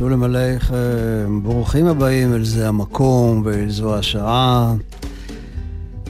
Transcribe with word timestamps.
שולם 0.00 0.22
עליכם, 0.22 1.40
ברוכים 1.42 1.86
הבאים 1.86 2.34
אל 2.34 2.44
זה 2.44 2.68
המקום 2.68 3.42
ואל 3.44 3.70
זו 3.70 3.96
השעה. 3.96 4.74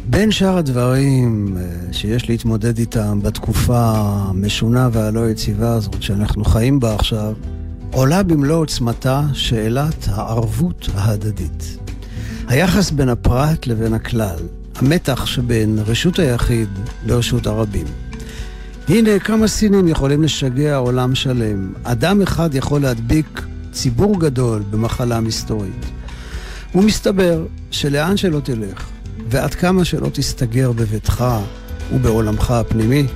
בין 0.06 0.30
שאר 0.30 0.56
הדברים 0.56 1.56
אה, 1.58 1.92
שיש 1.92 2.28
להתמודד 2.28 2.78
איתם 2.78 3.20
בתקופה 3.22 3.92
המשונה 4.04 4.88
והלא 4.92 5.30
יציבה 5.30 5.72
הזאת 5.72 6.02
שאנחנו 6.02 6.44
חיים 6.44 6.80
בה 6.80 6.94
עכשיו, 6.94 7.32
עולה 7.90 8.22
במלוא 8.22 8.56
עוצמתה 8.56 9.22
שאלת 9.32 10.06
הערבות 10.08 10.88
ההדדית. 10.94 11.78
היחס 12.48 12.90
בין 12.90 13.08
הפרט 13.08 13.66
לבין 13.66 13.94
הכלל, 13.94 14.38
המתח 14.76 15.26
שבין 15.26 15.78
רשות 15.86 16.18
היחיד 16.18 16.68
לרשות 17.06 17.46
הרבים. 17.46 17.86
הנה 18.88 19.18
כמה 19.18 19.48
סינים 19.48 19.88
יכולים 19.88 20.22
לשגע 20.22 20.76
עולם 20.76 21.14
שלם. 21.14 21.72
אדם 21.84 22.22
אחד 22.22 22.54
יכול 22.54 22.80
להדביק 22.80 23.40
ציבור 23.72 24.20
גדול 24.20 24.62
במחלה 24.70 25.20
מסתורית. 25.20 25.86
ומסתבר 26.74 27.46
שלאן 27.70 28.16
שלא 28.16 28.40
תלך, 28.40 28.90
ועד 29.28 29.54
כמה 29.54 29.84
שלא 29.84 30.08
תסתגר 30.12 30.72
בביתך 30.72 31.24
ובעולמך 31.92 32.50
הפנימי, 32.50 33.06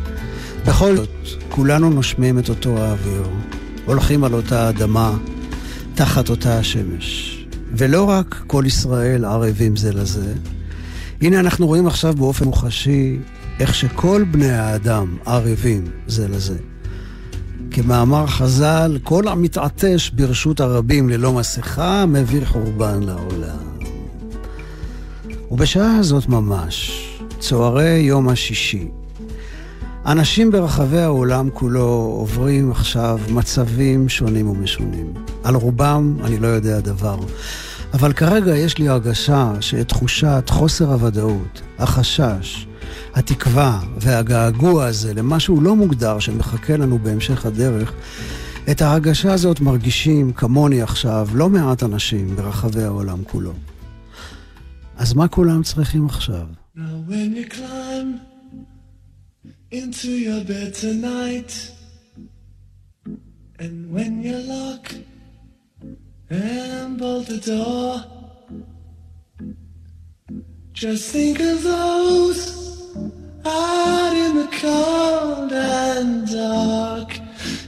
בכל 0.67 0.97
זאת, 0.97 1.11
כולנו 1.48 1.91
נושמים 1.91 2.39
את 2.39 2.48
אותו 2.48 2.78
האוויר, 2.78 3.28
הולכים 3.87 4.25
על 4.25 4.34
אותה 4.34 4.69
אדמה, 4.69 5.17
תחת 5.95 6.31
אותה 6.31 6.59
השמש. 6.59 7.39
ולא 7.73 8.09
רק 8.09 8.43
כל 8.47 8.65
ישראל 8.67 9.25
ערבים 9.25 9.77
זה 9.77 9.93
לזה, 9.93 10.34
הנה 11.21 11.41
אנחנו 11.41 11.67
רואים 11.67 11.87
עכשיו 11.87 12.15
באופן 12.15 12.45
מוחשי 12.45 13.19
איך 13.61 13.75
שכל 13.75 14.25
בני 14.31 14.50
האדם 14.50 15.17
ערבים 15.27 15.84
זה 16.06 16.28
לזה. 16.28 16.73
כמאמר 17.77 18.27
חז"ל, 18.27 18.98
כל 19.03 19.28
המתעטש 19.28 20.11
ברשות 20.11 20.61
הרבים 20.61 21.08
ללא 21.08 21.33
מסכה 21.33 22.06
מביא 22.06 22.44
חורבן 22.44 23.03
לעולם. 23.03 23.78
ובשעה 25.50 25.97
הזאת 25.97 26.28
ממש, 26.28 27.08
צהרי 27.39 27.98
יום 27.98 28.28
השישי, 28.28 28.89
אנשים 30.06 30.50
ברחבי 30.50 30.98
העולם 30.98 31.50
כולו 31.55 32.14
עוברים 32.19 32.70
עכשיו 32.70 33.20
מצבים 33.31 34.09
שונים 34.09 34.50
ומשונים. 34.50 35.14
על 35.44 35.55
רובם 35.55 36.16
אני 36.25 36.38
לא 36.38 36.47
יודע 36.47 36.81
דבר. 36.81 37.19
אבל 37.94 38.12
כרגע 38.12 38.56
יש 38.56 38.78
לי 38.78 38.88
הרגשה 38.88 39.53
שאת 39.61 39.88
תחושת 39.88 40.44
חוסר 40.48 40.92
הוודאות, 40.92 41.62
החשש, 41.78 42.66
התקווה 43.14 43.81
והגעגוע 43.97 44.87
הזה 44.87 45.14
למשהו 45.14 45.61
לא 45.61 45.77
מוגדר 45.77 46.19
שמחכה 46.19 46.77
לנו 46.77 46.98
בהמשך 46.98 47.47
הדרך, 47.47 47.92
את 48.70 48.83
ההרגשה 48.83 49.33
הזאת 49.33 49.61
מרגישים 49.61 50.33
כמוני 50.33 50.83
עכשיו 50.83 51.28
לא 51.34 51.48
מעט 51.48 51.83
אנשים 51.83 52.37
ברחבי 52.37 52.83
העולם 52.83 53.25
כולו. 53.25 53.53
אז 54.97 55.15
מה 55.15 55.28
כולם 55.28 55.62
צריכים 55.62 56.06
עכשיו? 56.06 56.47
Now 56.77 56.81
when 57.09 57.37
you 57.37 57.47
climb 57.48 58.20
into 59.71 60.11
your 60.26 60.44
bed 60.44 60.75
tonight 60.75 61.53
and 63.59 63.93
when 63.94 64.22
you 64.22 64.37
lock 64.55 64.84
and 66.31 66.99
bolt 66.99 67.26
the 67.26 67.41
door 67.53 67.91
just 70.72 71.05
think 71.12 71.38
of 71.41 71.62
those 71.62 72.43
out 73.47 74.16
in 74.16 74.37
the 74.37 74.49
cold 74.60 75.53
and 75.53 76.31
dark. 76.31 77.19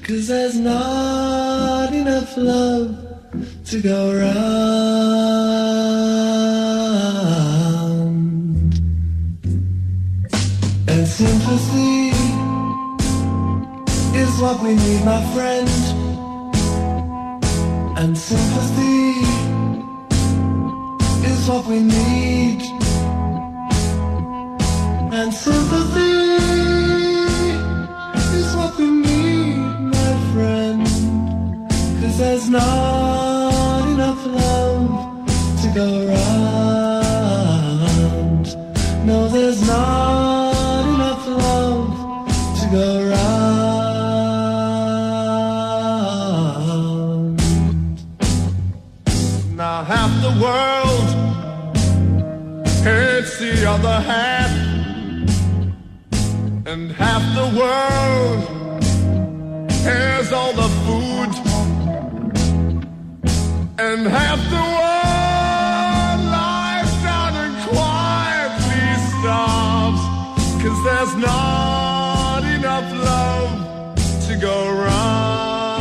Cause 0.02 0.28
there's 0.28 0.58
not 0.58 1.92
enough 1.92 2.36
love 2.36 2.96
to 3.66 3.80
go 3.82 4.14
round. 4.14 4.46
And 10.88 11.06
sympathy 11.06 12.10
is 14.16 14.40
what 14.40 14.62
we 14.62 14.74
need, 14.74 15.04
my 15.04 15.22
friend. 15.34 15.68
And 17.98 18.16
sympathy 18.16 19.20
is 21.26 21.48
what 21.48 21.66
we 21.66 21.80
need 21.80 22.75
and 25.18 25.32
sympathy 25.32 26.36
is 28.38 28.48
what 28.54 28.76
we 28.76 28.90
need, 28.90 29.56
my 29.96 30.12
friend. 30.32 30.86
Cause 32.00 32.16
there's 32.18 32.48
not 32.50 33.82
enough 33.94 34.26
love 34.26 34.88
to 35.62 35.68
go 35.80 35.88
around. 36.06 37.16
No, 39.06 39.28
there's 39.28 39.62
not 39.66 40.84
enough 40.94 41.26
love 41.26 41.88
to 42.60 42.66
go 42.78 42.86
around. 43.04 43.36
Now 49.56 49.78
half 49.92 50.12
the 50.26 50.32
world 50.44 51.08
hates 52.84 53.32
the 53.38 53.54
other 53.66 53.98
half 54.10 54.35
half 56.96 57.22
the 57.34 57.48
world 57.58 58.40
has 59.84 60.32
all 60.32 60.52
the 60.52 60.68
food, 60.84 61.30
and 63.78 64.06
half 64.06 64.40
the 64.56 64.64
world 64.76 66.20
lies 66.36 66.92
down 67.02 67.32
and 67.44 67.54
quietly 67.68 68.88
starves, 69.12 70.02
cause 70.62 70.80
there's 70.84 71.14
not 71.16 72.42
enough 72.56 72.88
love 73.10 73.50
to 74.26 74.32
go 74.36 74.56
round. 74.70 75.76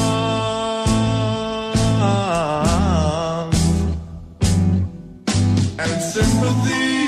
And 5.80 6.02
sympathy 6.02 7.08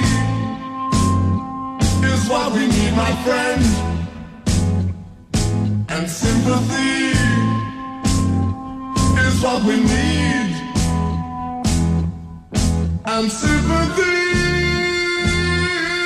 is 2.08 2.22
what 2.30 2.48
we 2.54 2.68
need, 2.68 2.94
my 2.96 3.14
friend. 3.26 3.67
Sympathy 6.48 7.12
is 9.20 9.42
what 9.44 9.64
we 9.64 9.76
need. 9.82 10.52
And 13.06 13.30
sympathy 13.30 14.18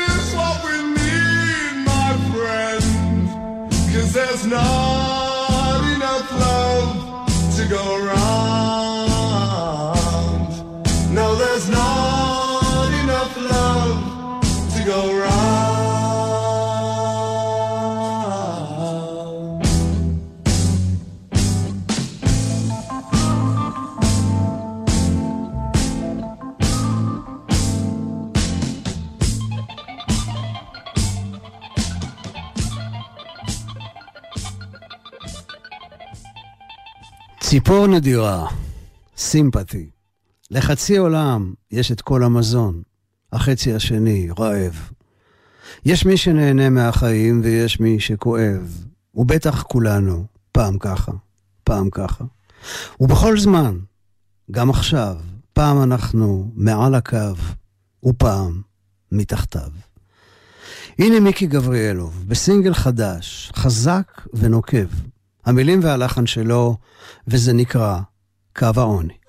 is 0.10 0.34
what 0.34 0.64
we 0.66 0.78
need, 0.98 1.86
my 1.86 2.18
friend. 2.34 2.84
Cause 3.94 4.14
there's 4.14 4.46
not 4.48 4.91
ציפור 37.52 37.88
נדירה, 37.88 38.48
סימפתי. 39.18 39.90
לחצי 40.52 40.98
עולם 40.98 41.54
יש 41.72 41.92
את 41.92 42.02
כל 42.02 42.24
המזון, 42.24 42.82
החצי 43.34 43.74
השני 43.74 44.28
רעב. 44.40 44.90
יש 45.86 46.06
מי 46.06 46.18
שנהנה 46.18 46.70
מהחיים 46.70 47.42
ויש 47.44 47.80
מי 47.80 48.00
שכואב, 48.00 48.86
ובטח 49.16 49.64
כולנו, 49.64 50.26
פעם 50.52 50.78
ככה, 50.80 51.12
פעם 51.64 51.90
ככה. 51.90 52.24
ובכל 53.00 53.40
זמן, 53.40 53.78
גם 54.52 54.70
עכשיו, 54.70 55.16
פעם 55.54 55.84
אנחנו 55.84 56.52
מעל 56.56 56.96
הקו, 56.96 57.36
ופעם 58.04 58.62
מתחתיו. 59.12 59.72
הנה 61.00 61.20
מיקי 61.20 61.48
גבריאלוב, 61.48 62.24
בסינגל 62.28 62.74
חדש, 62.74 63.52
חזק 63.56 64.22
ונוקב. 64.34 65.11
המילים 65.46 65.80
והלחן 65.84 66.28
שלו, 66.28 66.78
וזה 67.28 67.54
נקרא 67.54 68.00
קו 68.56 68.68
העוני. 68.76 69.21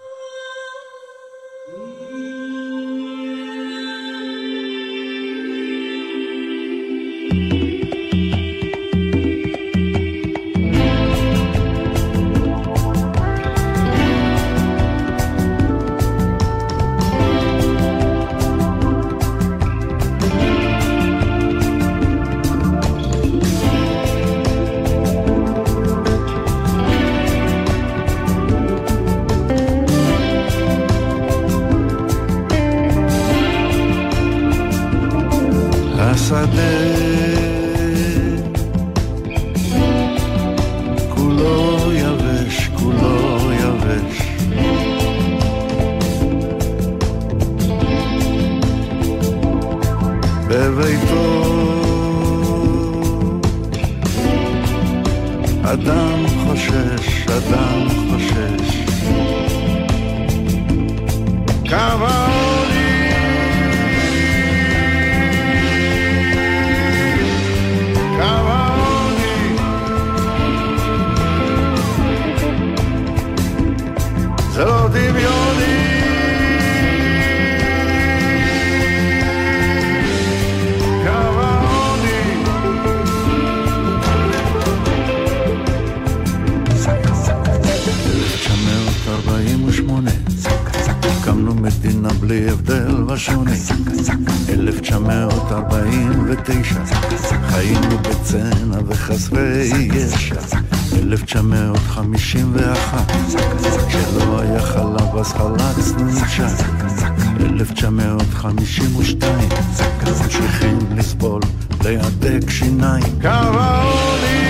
להדק 111.97 112.51
שיניים. 112.51 113.21
קו 113.23 113.29
העוני 113.29 114.42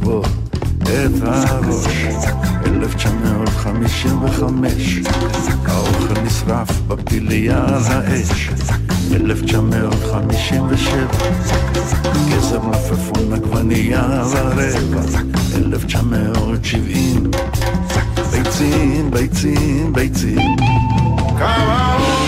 לשבור 0.00 0.24
את 0.82 1.22
הראש. 1.22 1.86
1955, 2.66 5.00
האוכל 5.66 6.20
נשרף 6.24 6.80
בפיליה 6.88 7.64
על 7.64 7.82
האש. 7.84 8.50
1957, 9.12 11.06
גזר 12.30 12.60
מלפפון 12.60 13.32
עגבנייה 13.32 14.04
על 14.04 14.20
הרבע. 14.34 15.02
1970, 15.56 17.30
ביצים, 18.32 19.10
ביצים, 19.10 19.92
ביצים. 19.92 20.56
כמה 21.38 22.19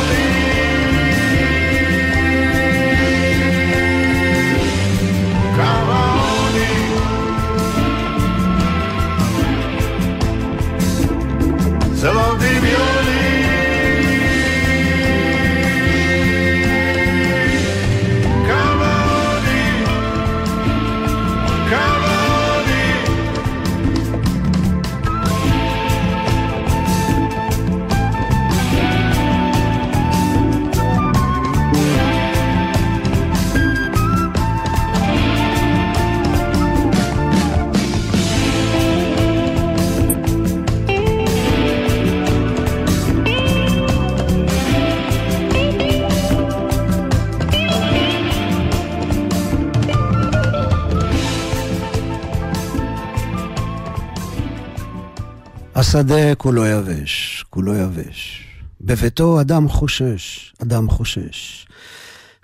השדה 55.94 56.34
כולו 56.34 56.66
יבש, 56.66 57.44
כולו 57.50 57.74
יבש. 57.74 58.46
בביתו 58.80 59.40
אדם 59.40 59.68
חושש, 59.68 60.54
אדם 60.62 60.90
חושש. 60.90 61.66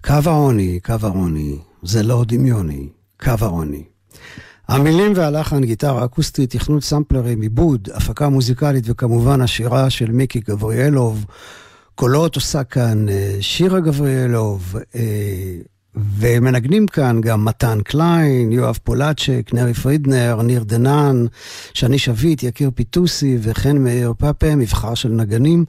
קו 0.05 0.15
העוני, 0.27 0.81
קו 0.81 0.95
העוני, 1.03 1.59
זה 1.83 2.03
לא 2.03 2.25
דמיוני, 2.27 2.89
קו 3.21 3.33
העוני. 3.41 3.83
המילים 4.69 5.13
והלחן, 5.17 5.65
גיטרה 5.65 6.05
אקוסטית, 6.05 6.51
תכנות 6.51 6.83
סמפלרים, 6.83 7.41
עיבוד, 7.41 7.89
הפקה 7.95 8.29
מוזיקלית 8.29 8.85
וכמובן 8.87 9.41
השירה 9.41 9.91
של 9.91 10.11
מיקי 10.11 10.41
גבריאלוב. 10.41 11.25
קולות 11.95 12.35
עושה 12.35 12.65
כאן 12.65 13.09
אה, 13.09 13.37
שירה 13.41 13.81
גבריאלוב, 13.81 14.77
אה, 14.95 15.01
ומנגנים 16.19 16.87
כאן 16.87 17.21
גם 17.21 17.45
מתן 17.45 17.79
קליין, 17.85 18.53
יואב 18.53 18.79
פולצ'ק, 18.85 19.51
נרי 19.53 19.75
פרידנר, 19.75 20.43
ניר 20.43 20.63
דנן, 20.63 21.27
שני 21.75 21.99
שביט, 21.99 22.43
יקיר 22.43 22.71
פיטוסי 22.75 23.39
וכן 23.41 23.77
מאיר 23.77 24.13
פאפה, 24.19 24.57
מבחר 24.57 24.95
של 24.95 25.09
נגנים. 25.09 25.65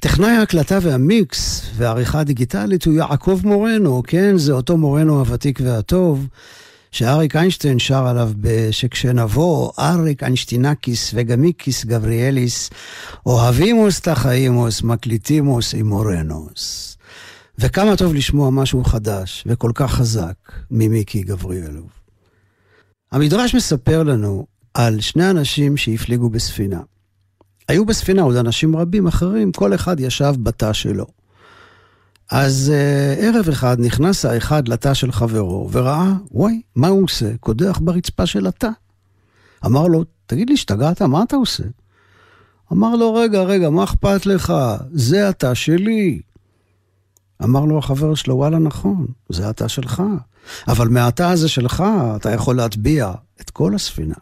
טכנאי 0.00 0.30
ההקלטה 0.30 0.78
והמיקס 0.82 1.62
והעריכה 1.76 2.20
הדיגיטלית 2.20 2.84
הוא 2.84 2.94
יעקב 2.94 3.40
מורנו, 3.44 4.02
כן, 4.06 4.38
זה 4.38 4.52
אותו 4.52 4.76
מורנו 4.76 5.18
הוותיק 5.18 5.60
והטוב. 5.62 6.26
שאריק 6.92 7.36
איינשטיין 7.36 7.78
שר 7.78 8.06
עליו 8.06 8.30
שכשנבוא, 8.70 9.72
אריק 9.78 10.22
איינשטינקיס 10.22 11.10
וגמיקיס 11.14 11.84
גבריאליס, 11.84 12.70
אוהבימוס 13.26 14.00
תחאימוס, 14.00 14.82
מקליטימוס 14.82 15.74
אימורנוס. 15.74 16.91
וכמה 17.58 17.96
טוב 17.96 18.14
לשמוע 18.14 18.50
משהו 18.50 18.84
חדש 18.84 19.44
וכל 19.46 19.70
כך 19.74 19.92
חזק 19.92 20.34
ממיקי 20.70 21.22
גבריאלוב. 21.22 21.90
המדרש 23.12 23.54
מספר 23.54 24.02
לנו 24.02 24.46
על 24.74 25.00
שני 25.00 25.30
אנשים 25.30 25.76
שהפליגו 25.76 26.30
בספינה. 26.30 26.80
היו 27.68 27.86
בספינה 27.86 28.22
עוד 28.22 28.36
אנשים 28.36 28.76
רבים 28.76 29.06
אחרים, 29.06 29.52
כל 29.52 29.74
אחד 29.74 30.00
ישב 30.00 30.34
בתא 30.42 30.72
שלו. 30.72 31.06
אז 32.30 32.72
uh, 32.72 33.22
ערב 33.22 33.48
אחד 33.48 33.76
נכנס 33.80 34.24
האחד 34.24 34.68
לתא 34.68 34.94
של 34.94 35.12
חברו 35.12 35.68
וראה, 35.72 36.12
וואי, 36.30 36.62
מה 36.76 36.88
הוא 36.88 37.04
עושה? 37.04 37.36
קודח 37.40 37.78
ברצפה 37.82 38.26
של 38.26 38.46
התא. 38.46 38.68
אמר 39.66 39.86
לו, 39.86 40.04
תגיד 40.26 40.48
לי, 40.48 40.54
השתגעת? 40.54 41.02
מה 41.02 41.22
אתה 41.22 41.36
עושה? 41.36 41.64
אמר 42.72 42.96
לו, 42.96 43.14
רגע, 43.14 43.42
רגע, 43.42 43.70
מה 43.70 43.84
אכפת 43.84 44.26
לך? 44.26 44.52
זה 44.92 45.28
התא 45.28 45.54
שלי. 45.54 46.20
אמר 47.44 47.64
לו 47.64 47.78
החבר 47.78 48.14
שלו, 48.14 48.36
וואלה, 48.36 48.58
נכון, 48.58 49.06
זה 49.28 49.48
התא 49.48 49.68
שלך. 49.68 50.02
אבל 50.68 50.88
מהתא 50.88 51.22
הזה 51.22 51.48
שלך 51.48 51.84
אתה 52.16 52.30
יכול 52.30 52.56
להטביע 52.56 53.12
את 53.40 53.50
כל 53.50 53.74
הספינה. 53.74 54.14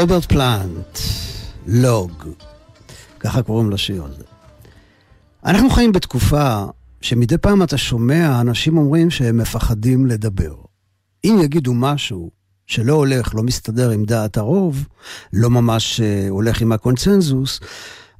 רוברט 0.00 0.24
פלנט, 0.24 0.98
לוג, 1.66 2.12
ככה 3.20 3.42
קוראים 3.42 3.70
לשיר 3.70 4.04
הזה. 4.04 4.22
אנחנו 5.44 5.70
חיים 5.70 5.92
בתקופה 5.92 6.64
שמדי 7.00 7.38
פעם 7.38 7.62
אתה 7.62 7.76
שומע 7.76 8.40
אנשים 8.40 8.78
אומרים 8.78 9.10
שהם 9.10 9.38
מפחדים 9.38 10.06
לדבר. 10.06 10.54
אם 11.24 11.38
יגידו 11.42 11.74
משהו 11.74 12.30
שלא 12.66 12.92
הולך, 12.92 13.34
לא 13.34 13.42
מסתדר 13.42 13.90
עם 13.90 14.04
דעת 14.04 14.36
הרוב, 14.36 14.88
לא 15.32 15.50
ממש 15.50 16.00
אה, 16.00 16.26
הולך 16.28 16.60
עם 16.60 16.72
הקונצנזוס, 16.72 17.60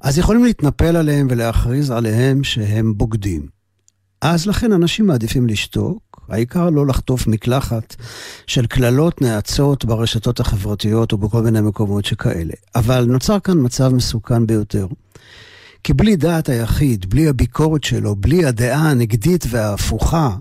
אז 0.01 0.17
יכולים 0.17 0.43
להתנפל 0.43 0.95
עליהם 0.95 1.27
ולהכריז 1.29 1.91
עליהם 1.91 2.43
שהם 2.43 2.97
בוגדים. 2.97 3.47
אז 4.21 4.47
לכן 4.47 4.71
אנשים 4.71 5.07
מעדיפים 5.07 5.47
לשתוק, 5.47 6.03
העיקר 6.29 6.69
לא 6.69 6.87
לחטוף 6.87 7.27
מקלחת 7.27 7.95
של 8.47 8.65
קללות 8.65 9.21
נאצות 9.21 9.85
ברשתות 9.85 10.39
החברתיות 10.39 11.11
או 11.11 11.17
בכל 11.17 11.41
מיני 11.41 11.61
מקומות 11.61 12.05
שכאלה. 12.05 12.53
אבל 12.75 13.05
נוצר 13.05 13.39
כאן 13.39 13.57
מצב 13.61 13.93
מסוכן 13.93 14.47
ביותר. 14.47 14.87
כי 15.83 15.93
בלי 15.93 16.15
דעת 16.15 16.49
היחיד, 16.49 17.09
בלי 17.09 17.27
הביקורת 17.27 17.83
שלו, 17.83 18.15
בלי 18.15 18.45
הדעה 18.45 18.89
הנגדית 18.89 19.45
וההפוכה, 19.49 20.35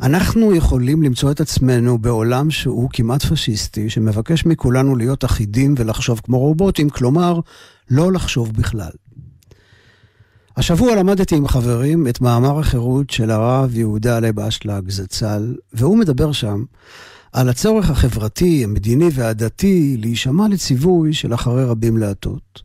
אנחנו 0.00 0.54
יכולים 0.54 1.02
למצוא 1.02 1.30
את 1.30 1.40
עצמנו 1.40 1.98
בעולם 1.98 2.50
שהוא 2.50 2.90
כמעט 2.92 3.24
פשיסטי, 3.24 3.90
שמבקש 3.90 4.46
מכולנו 4.46 4.96
להיות 4.96 5.24
אחידים 5.24 5.74
ולחשוב 5.78 6.20
כמו 6.24 6.38
רובוטים, 6.38 6.90
כלומר, 6.90 7.40
לא 7.90 8.12
לחשוב 8.12 8.52
בכלל. 8.52 8.90
השבוע 10.56 10.94
למדתי 10.94 11.36
עם 11.36 11.48
חברים 11.48 12.08
את 12.08 12.20
מאמר 12.20 12.58
החירות 12.58 13.10
של 13.10 13.30
הרב 13.30 13.74
יהודה 13.74 14.20
לב 14.20 14.40
אשלג 14.40 14.90
זצ"ל, 14.90 15.54
והוא 15.72 15.98
מדבר 15.98 16.32
שם 16.32 16.64
על 17.32 17.48
הצורך 17.48 17.90
החברתי, 17.90 18.64
המדיני 18.64 19.08
והדתי 19.12 19.96
להישמע 20.00 20.48
לציווי 20.48 21.12
של 21.12 21.34
אחרי 21.34 21.64
רבים 21.64 21.96
להטות, 21.96 22.62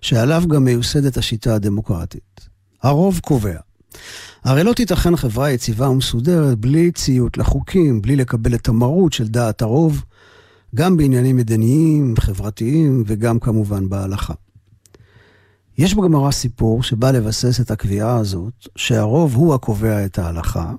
שעליו 0.00 0.42
גם 0.48 0.64
מיוסדת 0.64 1.16
השיטה 1.16 1.54
הדמוקרטית. 1.54 2.48
הרוב 2.82 3.20
קובע. 3.24 3.58
הרי 4.44 4.64
לא 4.64 4.72
תיתכן 4.72 5.16
חברה 5.16 5.50
יציבה 5.50 5.88
ומסודרת 5.88 6.58
בלי 6.58 6.92
ציות 6.92 7.38
לחוקים, 7.38 8.02
בלי 8.02 8.16
לקבל 8.16 8.54
את 8.54 8.68
המרות 8.68 9.12
של 9.12 9.28
דעת 9.28 9.62
הרוב, 9.62 10.04
גם 10.74 10.96
בעניינים 10.96 11.36
מדיניים, 11.36 12.14
חברתיים 12.18 13.02
וגם 13.06 13.38
כמובן 13.38 13.88
בהלכה. 13.88 14.34
יש 15.80 15.94
בגמרא 15.94 16.30
סיפור 16.30 16.82
שבא 16.82 17.10
לבסס 17.10 17.60
את 17.60 17.70
הקביעה 17.70 18.16
הזאת, 18.16 18.52
שהרוב 18.76 19.34
הוא 19.34 19.54
הקובע 19.54 20.04
את 20.04 20.18
ההלכה, 20.18 20.72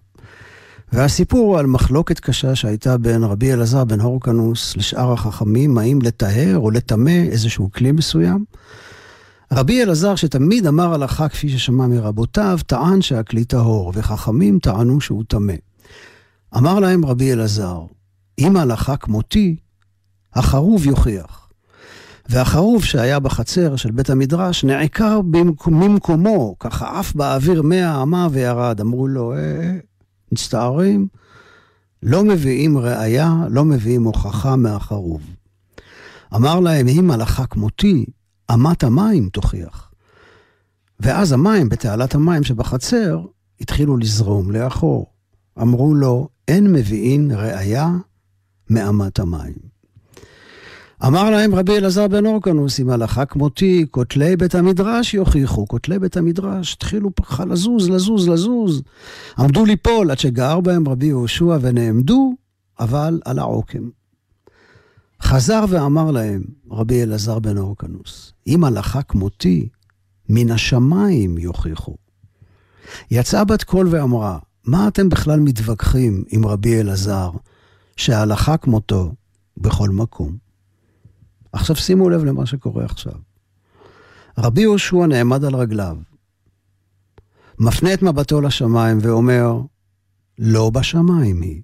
והסיפור 0.94 1.40
הוא 1.40 1.60
על 1.60 1.66
מחלוקת 1.66 2.20
קשה 2.20 2.56
שהייתה 2.56 2.98
בין 2.98 3.24
רבי 3.24 3.54
אלעזר 3.54 3.84
בן 3.84 4.00
הורקנוס 4.00 4.78
לשאר 4.78 5.14
החכמים, 5.14 5.78
האם 5.78 6.00
לטהר 6.02 6.58
או 6.58 6.72
לטמא 6.72 7.24
איזשהו 7.32 7.70
כלי 7.72 7.92
מסוים. 7.92 8.46
רבי 9.52 9.84
אלעזר, 9.84 10.16
שתמיד 10.16 10.68
אמר 10.68 10.94
הלכה 10.94 11.30
כפי 11.30 11.50
ששמע 11.50 11.88
מרבותיו, 11.88 12.60
טען 12.68 13.02
שהכלי 13.02 13.46
טהור, 13.46 13.92
וחכמים 13.96 14.60
טענו 14.60 15.02
שהוא 15.02 15.24
טמא. 15.28 15.56
אמר 16.58 16.80
להם 16.80 17.06
רבי 17.06 17.34
אלעזר, 17.34 17.82
אם 18.40 18.56
ההלכה 18.56 18.98
כמותי, 18.98 19.56
החרוב 20.34 20.86
יוכיח. 20.86 21.41
והחרוב 22.32 22.84
שהיה 22.84 23.20
בחצר 23.20 23.76
של 23.76 23.92
בית 23.92 24.10
המדרש 24.10 24.64
נעקר 24.64 25.22
ממקומו, 25.68 26.56
ככה 26.60 27.00
עף 27.00 27.16
באוויר 27.16 27.62
מאה 27.62 28.02
אמה 28.02 28.28
וירד. 28.32 28.82
אמרו 28.82 29.08
לו, 29.08 29.34
אה, 29.34 29.38
אה, 29.38 29.78
מצטערים, 30.32 31.08
לא 32.04 32.24
מביאים 32.24 32.78
ראייה, 32.78 33.36
לא 33.50 33.66
מביאים 33.66 34.04
הוכחה 34.04 34.56
מהחרוב. 34.56 35.22
אמר 36.36 36.60
להם, 36.60 36.88
אם 36.88 37.12
הלכה 37.12 37.46
כמותי, 37.46 38.06
אמת 38.54 38.84
המים 38.84 39.30
תוכיח. 39.30 39.92
ואז 41.00 41.32
המים, 41.32 41.70
בתעלת 41.70 42.16
המים 42.16 42.44
שבחצר, 42.44 43.26
התחילו 43.62 43.98
לזרום 43.98 44.52
לאחור. 44.52 45.06
אמרו 45.62 45.96
לו, 45.96 46.28
אין 46.48 46.74
מביאים 46.74 47.32
ראייה 47.32 47.90
מאמת 48.70 49.20
המים. 49.20 49.81
אמר 51.08 51.30
להם 51.30 51.56
רבי 51.56 51.78
אלעזר 51.78 52.08
בן 52.08 52.26
אורקנוס, 52.26 52.80
אם 52.80 52.90
הלכה 52.90 53.26
כמותי, 53.26 53.86
כותלי 53.92 54.38
בית 54.38 54.56
המדרש 54.56 55.14
יוכיחו. 55.14 55.68
כותלי 55.68 56.00
בית 56.00 56.18
המדרש 56.18 56.74
התחילו 56.74 57.16
ככה 57.16 57.46
לזוז, 57.46 57.90
לזוז, 57.90 58.30
לזוז. 58.30 58.82
עמדו 59.40 59.66
ליפול 59.66 60.12
עד 60.12 60.20
שגר 60.20 60.60
בהם 60.60 60.88
רבי 60.88 61.06
יהושע 61.06 61.58
ונעמדו, 61.62 62.34
אבל 62.80 63.22
על 63.26 63.40
העוקם. 63.40 63.90
חזר 65.22 65.66
ואמר 65.70 66.12
להם 66.12 66.44
רבי 66.72 67.04
אלעזר 67.04 67.40
בן 67.40 67.58
אורקנוס, 67.58 68.34
אם 68.48 68.64
הלכה 68.64 69.02
כמותי, 69.02 69.70
מן 70.30 70.52
השמיים 70.52 71.38
יוכיחו. 71.38 71.96
יצאה 73.12 73.44
בת 73.44 73.64
קול 73.64 73.88
ואמרה, 73.92 74.40
מה 74.66 74.88
אתם 74.88 75.10
בכלל 75.10 75.40
מתווכחים 75.40 76.24
עם 76.30 76.46
רבי 76.46 76.82
אלעזר, 76.82 77.32
שההלכה 77.98 78.58
כמותו 78.58 79.12
בכל 79.58 79.90
מקום? 79.90 80.51
עכשיו 81.54 81.76
שימו 81.76 82.10
לב 82.10 82.24
למה 82.24 82.46
שקורה 82.46 82.86
עכשיו. 82.86 83.14
רבי 84.38 84.62
יהושע 84.62 85.06
נעמד 85.06 85.44
על 85.44 85.56
רגליו, 85.56 85.98
מפנה 87.60 87.94
את 87.94 88.02
מבטו 88.02 88.42
לשמיים 88.42 88.98
ואומר, 89.02 89.62
לא 90.40 90.70
בשמיים 90.70 91.42
היא. 91.42 91.62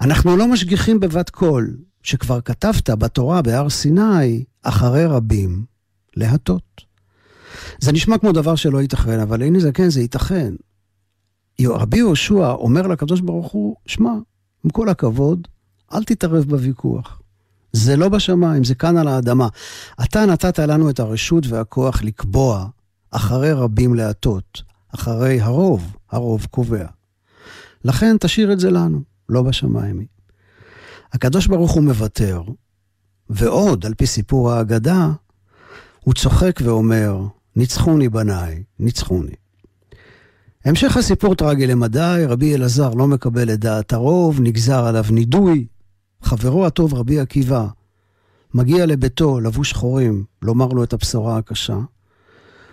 אנחנו 0.00 0.36
לא 0.36 0.48
משגיחים 0.48 1.00
בבת 1.00 1.30
קול, 1.30 1.76
שכבר 2.02 2.40
כתבת 2.40 2.90
בתורה 2.90 3.42
בהר 3.42 3.68
סיני, 3.68 4.44
אחרי 4.62 5.06
רבים, 5.06 5.64
להטות. 6.16 6.84
זה 7.80 7.92
נשמע 7.92 8.18
כמו 8.18 8.32
דבר 8.32 8.54
שלא 8.54 8.82
ייתכן, 8.82 9.20
אבל 9.20 9.42
הנה 9.42 9.60
זה 9.60 9.72
כן, 9.72 9.90
זה 9.90 10.00
ייתכן. 10.00 10.54
רבי 11.60 11.96
יהושע 11.96 12.50
אומר 12.52 12.86
לקדוש 12.86 13.20
ברוך 13.20 13.52
הוא, 13.52 13.76
שמע, 13.86 14.10
עם 14.64 14.70
כל 14.70 14.88
הכבוד, 14.88 15.48
אל 15.92 16.04
תתערב 16.04 16.44
בוויכוח. 16.44 17.22
זה 17.76 17.96
לא 17.96 18.08
בשמיים, 18.08 18.64
זה 18.64 18.74
כאן 18.74 18.96
על 18.96 19.08
האדמה. 19.08 19.48
אתה 20.04 20.26
נתת 20.26 20.58
לנו 20.58 20.90
את 20.90 21.00
הרשות 21.00 21.46
והכוח 21.46 22.02
לקבוע 22.02 22.66
אחרי 23.10 23.52
רבים 23.52 23.94
להטות, 23.94 24.62
אחרי 24.94 25.40
הרוב, 25.40 25.96
הרוב 26.10 26.46
קובע. 26.50 26.86
לכן 27.84 28.16
תשאיר 28.20 28.52
את 28.52 28.60
זה 28.60 28.70
לנו, 28.70 29.00
לא 29.28 29.42
בשמיים. 29.42 30.06
הקדוש 31.12 31.46
ברוך 31.46 31.72
הוא 31.72 31.82
מוותר, 31.82 32.42
ועוד, 33.30 33.86
על 33.86 33.94
פי 33.94 34.06
סיפור 34.06 34.52
ההגדה, 34.52 35.08
הוא 36.00 36.14
צוחק 36.14 36.60
ואומר, 36.62 37.20
ניצחוני 37.56 38.08
בניי, 38.08 38.62
ניצחוני. 38.78 39.34
המשך 40.64 40.96
הסיפור 40.96 41.34
טרגי 41.34 41.66
למדי, 41.66 42.24
רבי 42.28 42.54
אלעזר 42.54 42.94
לא 42.94 43.06
מקבל 43.06 43.52
את 43.52 43.60
דעת 43.60 43.92
הרוב, 43.92 44.40
נגזר 44.40 44.86
עליו 44.86 45.04
נידוי, 45.10 45.66
חברו 46.22 46.66
הטוב 46.66 46.94
רבי 46.94 47.20
עקיבא 47.20 47.66
מגיע 48.54 48.86
לביתו 48.86 49.40
לבוש 49.40 49.70
שחורים 49.70 50.24
לומר 50.42 50.66
לו 50.68 50.84
את 50.84 50.92
הבשורה 50.92 51.38
הקשה. 51.38 51.78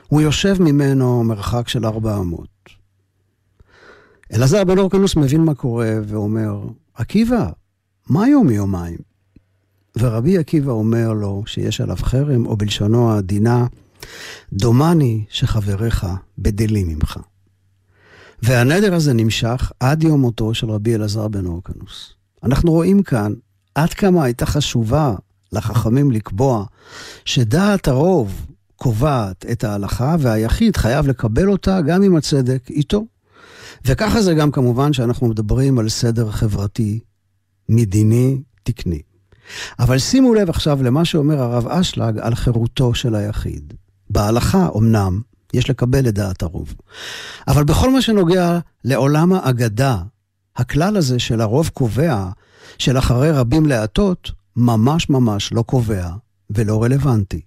הוא 0.08 0.22
יושב 0.22 0.56
ממנו 0.60 1.24
מרחק 1.24 1.68
של 1.68 1.86
ארבע 1.86 2.18
אמות. 2.18 2.50
אלעזר 4.34 4.64
בן 4.64 4.78
אורקנוס 4.78 5.16
מבין 5.16 5.42
מה 5.42 5.56
קורה 5.56 5.94
ואומר, 6.08 6.60
עקיבא, 6.94 7.50
מה 8.10 8.28
יום 8.28 8.48
מיומיים? 8.48 8.98
ורבי 10.00 10.38
עקיבא 10.38 10.72
אומר 10.72 11.14
לו 11.14 11.44
שיש 11.46 11.82
עליו 11.82 11.96
חרם, 11.96 12.46
או 12.46 12.58
בלשונו 12.58 13.12
העדינה, 13.12 13.68
דומני 14.54 15.26
שחבריך 15.30 16.08
בדלים 16.38 16.88
ממך. 16.88 17.20
והנדר 18.42 18.94
הזה 18.94 19.14
נמשך 19.14 19.72
עד 19.80 20.04
יום 20.04 20.22
מותו 20.22 20.54
של 20.54 20.72
רבי 20.72 20.96
אלעזר 20.96 21.28
בן 21.28 21.46
אורקנוס. 21.46 22.14
אנחנו 22.44 22.72
רואים 22.72 23.04
כאן 23.04 23.34
עד 23.76 23.94
כמה 23.94 24.24
הייתה 24.24 24.46
חשובה 24.46 25.16
לחכמים 25.52 26.12
לקבוע 26.12 26.66
שדעת 27.26 27.88
הרוב 27.88 28.46
קובעת 28.76 29.46
את 29.52 29.64
ההלכה 29.64 30.16
והיחיד 30.20 30.78
חייב 30.78 31.08
לקבל 31.08 31.50
אותה 31.50 31.82
גם 31.82 32.04
עם 32.04 32.16
הצדק 32.16 32.70
איתו. 32.70 33.06
וככה 33.86 34.22
זה 34.22 34.34
גם 34.34 34.52
כמובן 34.52 34.94
שאנחנו 34.94 35.28
מדברים 35.28 35.80
על 35.80 35.90
סדר 35.90 36.32
חברתי, 36.32 37.00
מדיני, 37.70 38.42
תקני. 38.64 39.02
אבל 39.80 40.00
שימו 40.00 40.34
לב 40.34 40.50
עכשיו 40.50 40.84
למה 40.84 41.06
שאומר 41.06 41.42
הרב 41.42 41.68
אשלג 41.68 42.20
על 42.20 42.36
חירותו 42.36 42.94
של 42.94 43.16
היחיד. 43.16 43.74
בהלכה, 44.10 44.70
אמנם, 44.78 45.22
יש 45.54 45.70
לקבל 45.70 46.08
את 46.08 46.14
דעת 46.14 46.44
הרוב. 46.44 46.74
אבל 47.48 47.64
בכל 47.64 47.92
מה 47.92 48.02
שנוגע 48.02 48.60
לעולם 48.84 49.34
האגדה, 49.34 49.98
הכלל 50.56 50.98
הזה 50.98 51.20
של 51.20 51.42
הרוב 51.42 51.70
קובע, 51.74 52.30
של 52.78 52.98
אחרי 52.98 53.32
רבים 53.32 53.66
להטות, 53.66 54.32
ממש 54.56 55.10
ממש 55.10 55.54
לא 55.54 55.62
קובע 55.62 56.10
ולא 56.50 56.84
רלוונטי. 56.84 57.42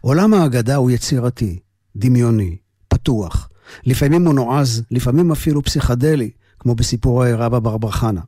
עולם 0.00 0.34
האגדה 0.34 0.76
הוא 0.76 0.90
יצירתי, 0.90 1.58
דמיוני, 1.96 2.56
פתוח. 2.88 3.48
לפעמים 3.86 4.26
הוא 4.26 4.34
נועז, 4.34 4.82
לפעמים 4.90 5.32
אפילו 5.32 5.62
פסיכדלי, 5.62 6.30
כמו 6.58 6.74
בסיפורי 6.74 7.32
רבא 7.32 7.58
בר 7.58 7.78
בר 7.78 7.90
חנה. 7.90 8.20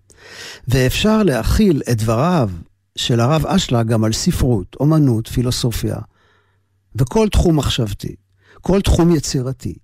ואפשר 0.69 1.23
להכיל 1.23 1.83
את 1.91 1.97
דבריו 1.97 2.51
של 2.97 3.21
הרב 3.21 3.47
אשלה 3.47 3.83
גם 3.83 4.05
על 4.05 4.13
ספרות, 4.13 4.77
אומנות, 4.81 5.29
פילוסופיה, 5.29 5.97
וכל 6.95 7.29
תחום 7.29 7.57
מחשבתי, 7.57 8.15
כל 8.61 8.81
תחום 8.81 9.15
יצירתי. 9.15 9.75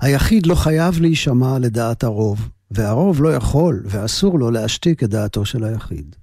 היחיד 0.00 0.46
לא 0.46 0.54
חייב 0.54 1.00
להישמע 1.00 1.58
לדעת 1.58 2.04
הרוב, 2.04 2.48
והרוב 2.70 3.22
לא 3.22 3.34
יכול 3.34 3.82
ואסור 3.84 4.38
לו 4.38 4.50
להשתיק 4.50 5.04
את 5.04 5.10
דעתו 5.10 5.44
של 5.44 5.64
היחיד. 5.64 6.16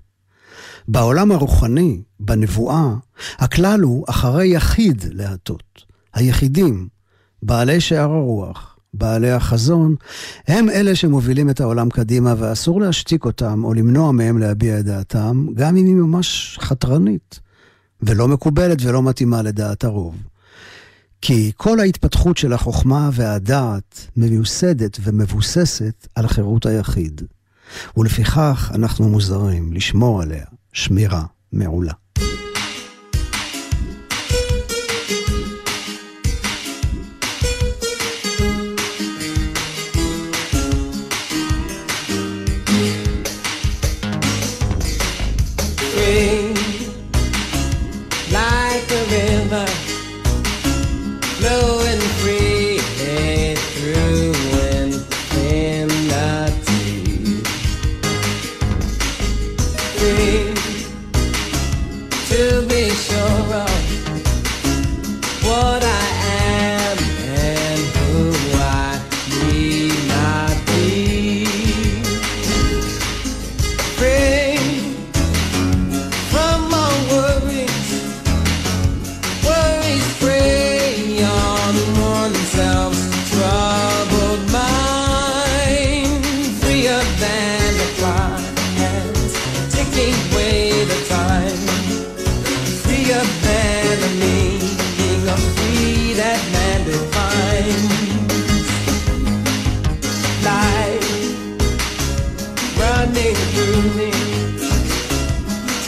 בעולם 0.87 1.31
הרוחני, 1.31 2.01
בנבואה, 2.19 2.93
הכלל 3.37 3.81
הוא 3.81 4.05
אחרי 4.09 4.47
יחיד 4.47 5.05
להטות. 5.11 5.85
היחידים, 6.13 6.87
בעלי 7.43 7.81
שער 7.81 8.11
הרוח, 8.11 8.77
בעלי 8.93 9.31
החזון, 9.31 9.95
הם 10.47 10.69
אלה 10.69 10.95
שמובילים 10.95 11.49
את 11.49 11.61
העולם 11.61 11.89
קדימה 11.89 12.33
ואסור 12.37 12.81
להשתיק 12.81 13.25
אותם 13.25 13.63
או 13.63 13.73
למנוע 13.73 14.11
מהם 14.11 14.37
להביע 14.37 14.79
את 14.79 14.85
דעתם, 14.85 15.47
גם 15.53 15.77
אם 15.77 15.85
היא 15.85 15.95
ממש 15.95 16.59
חתרנית, 16.61 17.39
ולא 18.01 18.27
מקובלת 18.27 18.77
ולא 18.81 19.03
מתאימה 19.03 19.41
לדעת 19.41 19.83
הרוב. 19.83 20.15
כי 21.27 21.51
כל 21.57 21.79
ההתפתחות 21.79 22.37
של 22.37 22.53
החוכמה 22.53 23.09
והדעת 23.13 24.07
מיוסדת 24.17 24.97
ומבוססת 25.01 26.07
על 26.15 26.27
חירות 26.27 26.65
היחיד. 26.65 27.21
ולפיכך 27.97 28.71
אנחנו 28.75 29.09
מוזרים 29.09 29.73
לשמור 29.73 30.21
עליה 30.21 30.45
שמירה 30.73 31.23
מעולה. 31.51 31.93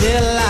delight. 0.07 0.46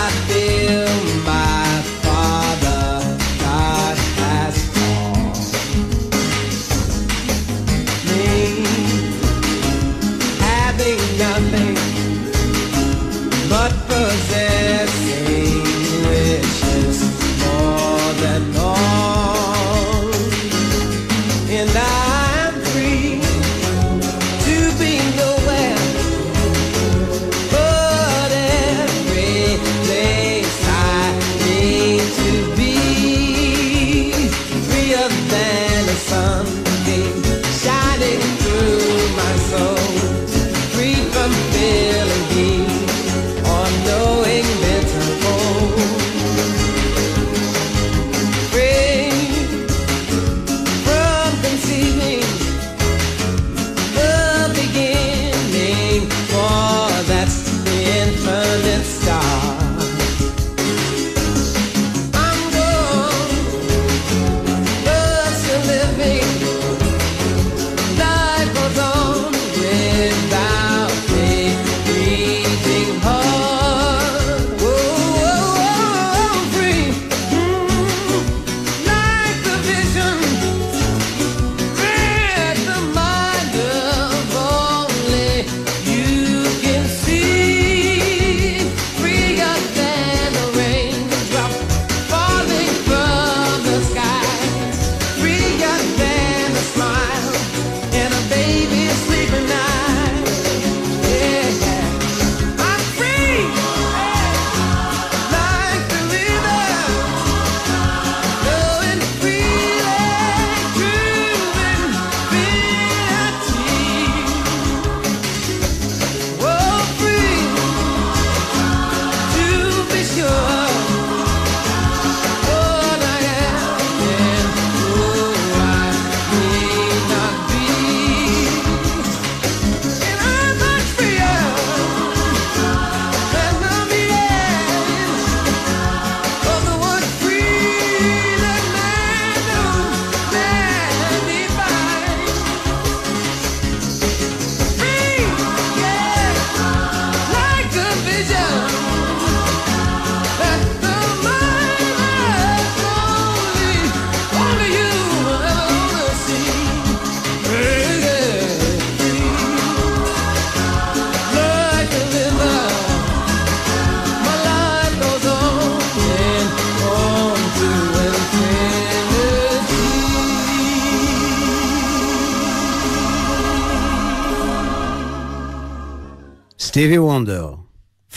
סטיבי 176.78 176.98
וונדר, 176.98 177.54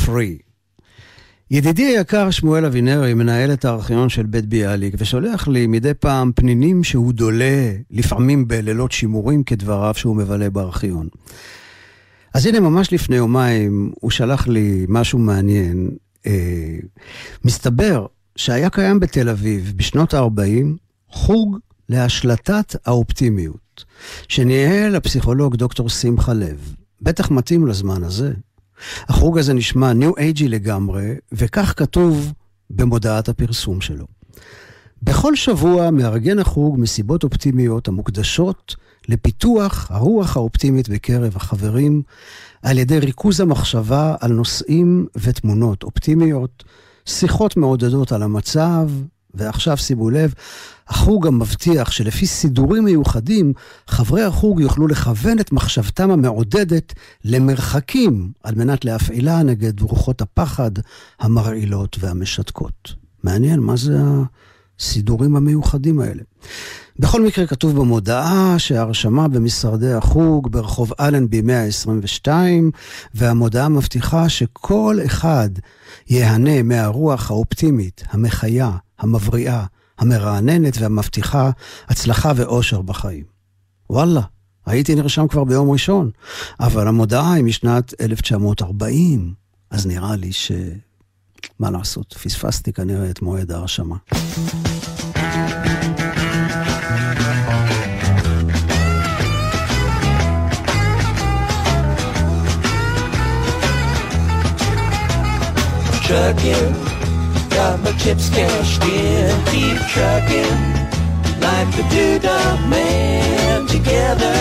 פרי. 0.06 0.38
ידידי 1.52 1.84
היקר 1.84 2.32
שמואל 2.32 2.66
אבינרי 2.66 3.14
מנהל 3.14 3.54
את 3.54 3.66
הארכיון 3.66 4.10
של 4.10 4.26
בית 4.26 4.46
ביאליק 4.46 4.94
ושולח 4.98 5.48
לי 5.48 5.68
מדי 5.68 5.94
פעם 5.94 6.32
פנינים 6.36 6.84
שהוא 6.84 7.14
דולה, 7.14 7.72
לפעמים 7.92 8.48
בלילות 8.48 8.92
שימורים 8.92 9.44
כדבריו 9.44 9.94
שהוא 9.94 10.16
מבלה 10.16 10.50
בארכיון. 10.50 11.08
אז 12.34 12.46
הנה, 12.46 12.60
ממש 12.60 12.94
לפני 12.94 13.16
יומיים 13.16 13.92
הוא 14.00 14.12
שלח 14.12 14.48
לי 14.48 14.86
משהו 14.90 15.20
מעניין. 15.20 15.90
אה, 16.26 16.78
מסתבר 17.46 18.06
שהיה 18.36 18.70
קיים 18.70 19.00
בתל 19.00 19.30
אביב 19.30 19.74
בשנות 19.76 20.14
ה-40 20.14 20.66
חוג 21.10 21.58
להשלטת 21.90 22.76
האופטימיות, 22.86 23.86
שניהל 24.28 24.96
הפסיכולוג 24.96 25.56
דוקטור 25.56 25.90
שמחה 25.90 26.34
לב. 26.34 26.76
בטח 27.02 27.32
מתאים 27.32 27.68
לזמן 27.68 28.04
הזה. 28.04 28.34
החוג 29.10 29.38
הזה 29.38 29.54
נשמע 29.54 29.94
ניו 29.94 30.18
אייג'י 30.18 30.48
לגמרי, 30.48 31.16
וכך 31.32 31.74
כתוב 31.78 32.34
במודעת 32.70 33.30
הפרסום 33.30 33.82
שלו. 33.82 34.06
בכל 35.04 35.36
שבוע 35.36 35.92
מארגן 35.92 36.40
החוג 36.40 36.80
מסיבות 36.80 37.24
אופטימיות 37.24 37.88
המוקדשות 37.88 38.76
לפיתוח 39.10 39.88
הרוח 39.92 40.38
האופטימית 40.38 40.90
בקרב 40.90 41.36
החברים, 41.36 42.02
על 42.64 42.78
ידי 42.78 43.00
ריכוז 43.00 43.40
המחשבה 43.40 44.16
על 44.20 44.32
נושאים 44.32 45.06
ותמונות 45.16 45.84
אופטימיות, 45.84 46.64
שיחות 47.06 47.58
מעודדות 47.58 48.12
על 48.12 48.24
המצב, 48.24 48.90
ועכשיו 49.34 49.78
שימו 49.78 50.10
לב, 50.10 50.34
החוג 50.92 51.26
גם 51.26 51.40
מבטיח 51.40 51.92
שלפי 51.92 52.28
סידורים 52.28 52.84
מיוחדים, 52.84 53.54
חברי 53.88 54.24
החוג 54.24 54.60
יוכלו 54.60 54.88
לכוון 54.88 55.40
את 55.40 55.52
מחשבתם 55.52 56.12
המעודדת 56.12 56.94
למרחקים, 57.26 58.32
על 58.44 58.56
מנת 58.56 58.86
להפעילה 58.86 59.44
נגד 59.44 59.82
רוחות 59.82 60.22
הפחד 60.22 60.72
המרעילות 61.20 61.98
והמשתקות. 62.00 62.94
מעניין, 63.24 63.60
מה 63.60 63.76
זה 63.76 63.98
הסידורים 64.80 65.36
המיוחדים 65.36 66.00
האלה? 66.00 66.24
בכל 67.00 67.22
מקרה 67.26 67.48
כתוב 67.48 67.76
במודעה 67.76 68.56
שההרשמה 68.58 69.28
במשרדי 69.28 69.94
החוג 69.94 70.52
ברחוב 70.52 70.94
אלנבי 71.00 71.42
122, 71.42 72.72
והמודעה 73.14 73.70
מבטיחה 73.70 74.30
שכל 74.30 75.00
אחד 75.06 75.50
ייהנה 76.10 76.64
מהרוח 76.64 77.32
האופטימית, 77.32 78.04
המחיה, 78.10 78.72
המבריאה, 79.00 79.66
המרעננת 80.02 80.78
והמבטיחה 80.78 81.52
הצלחה 81.88 82.32
ואושר 82.36 82.82
בחיים. 82.82 83.24
וואלה, 83.90 84.22
הייתי 84.66 84.96
נרשם 84.96 85.28
כבר 85.28 85.44
ביום 85.44 85.72
ראשון, 85.72 86.12
אבל 86.60 86.88
המודעה 86.88 87.34
היא 87.34 87.44
משנת 87.44 87.94
1940, 88.02 89.34
אז 89.72 89.88
נראה 89.88 90.16
לי 90.16 90.34
ש... 90.34 90.52
מה 91.60 91.72
לעשות, 91.72 92.14
פספסתי 92.14 92.74
כנראה 92.74 93.10
את 93.10 93.22
מועד 93.22 93.52
ההרשמה. 93.52 93.96
trucking. 106.12 106.91
Got 107.52 107.82
my 107.82 107.92
chips 107.98 108.30
cashed 108.30 108.84
in, 108.84 109.46
keep 109.52 109.78
trucking. 109.94 110.58
Like 111.42 111.70
the 111.76 111.84
doodah 111.94 112.70
man 112.70 113.68
together. 113.68 114.38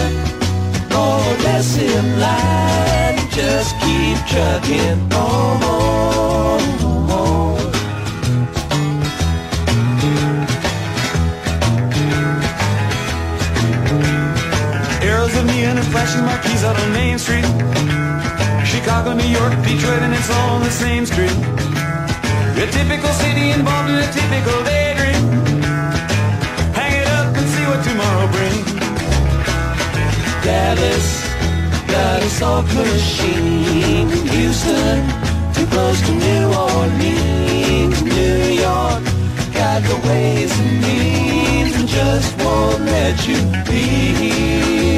More 0.94 1.18
or 1.18 1.36
less 1.44 1.76
in 1.76 2.20
line, 2.20 3.18
just 3.30 3.74
keep 3.80 4.18
trucking 4.26 5.12
on. 5.12 5.40
Arrows 15.02 15.34
of 15.36 15.46
neon 15.46 15.78
and 15.78 15.86
flashing 15.88 16.24
marquees 16.24 16.62
out 16.64 16.78
on 16.78 16.92
Main 16.92 17.18
Street. 17.18 17.44
Chicago, 18.64 19.14
New 19.14 19.26
York, 19.26 19.52
Detroit, 19.64 20.02
and 20.02 20.14
it's 20.14 20.30
all 20.30 20.50
on 20.56 20.62
the 20.62 20.70
same 20.70 21.04
street. 21.04 21.79
A 22.56 22.66
typical 22.66 23.12
city 23.14 23.50
involved 23.50 23.90
in 23.90 23.96
a 23.96 24.12
typical 24.12 24.62
daydream. 24.64 25.22
Hang 26.74 26.92
it 27.00 27.06
up 27.18 27.34
and 27.34 27.46
see 27.52 27.64
what 27.70 27.82
tomorrow 27.82 28.26
brings. 28.34 28.70
Dallas 30.44 31.08
got 31.86 32.22
a 32.22 32.28
soft 32.28 32.74
machine. 32.74 34.08
Houston, 34.34 34.98
too 35.54 35.66
close 35.66 36.00
to 36.06 36.12
New 36.12 36.46
Orleans. 36.52 38.02
New 38.02 38.38
York 38.66 39.02
got 39.54 39.82
the 39.82 39.96
ways 40.08 40.52
and 40.60 40.80
means 40.82 41.74
and 41.76 41.88
just 41.88 42.36
won't 42.38 42.82
let 42.82 43.26
you 43.26 43.38
be. 43.64 44.89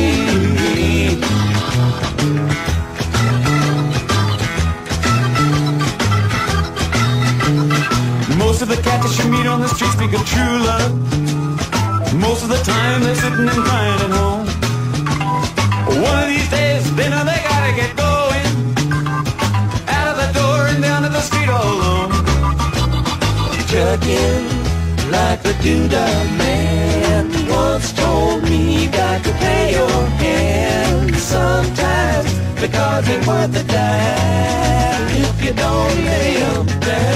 The 9.12 9.18
that 9.18 9.24
you 9.24 9.30
meet 9.30 9.46
on 9.46 9.60
the 9.60 9.68
street 9.68 9.92
speak 9.92 10.12
of 10.14 10.24
true 10.24 10.56
love. 10.64 10.92
Most 12.16 12.44
of 12.44 12.48
the 12.48 12.62
time 12.64 13.02
they're 13.02 13.14
sitting 13.14 13.46
and 13.46 13.62
crying 13.68 14.00
at 14.00 14.10
home. 14.10 14.46
One 16.00 16.18
of 16.22 16.28
these 16.28 16.48
days 16.48 16.82
they 16.96 17.10
know 17.10 17.22
they 17.22 17.36
gotta 17.44 17.72
get 17.76 17.92
going. 17.94 18.48
Out 19.86 20.08
of 20.12 20.16
the 20.16 20.28
door 20.32 20.66
and 20.68 20.80
down 20.80 21.02
to 21.02 21.10
the 21.10 21.20
street 21.20 21.50
all 21.50 21.60
alone. 21.60 22.10
Trucking 23.68 24.48
like 25.12 25.42
the 25.42 25.54
doodah 25.60 26.38
man 26.38 27.28
once 27.50 27.92
told 27.92 28.44
me 28.44 28.84
you 28.84 28.90
got 28.90 29.22
to 29.24 29.32
pay 29.44 29.72
your 29.72 30.06
hand 30.24 31.14
sometimes 31.16 32.32
the 32.60 32.68
cars 32.68 33.06
ain't 33.10 33.26
worth 33.26 33.60
a 33.60 33.64
dime 33.64 35.08
if 35.20 35.44
you 35.44 35.52
don't 35.52 35.96
lay 36.06 36.36
'em 36.40 36.66
down. 36.80 37.12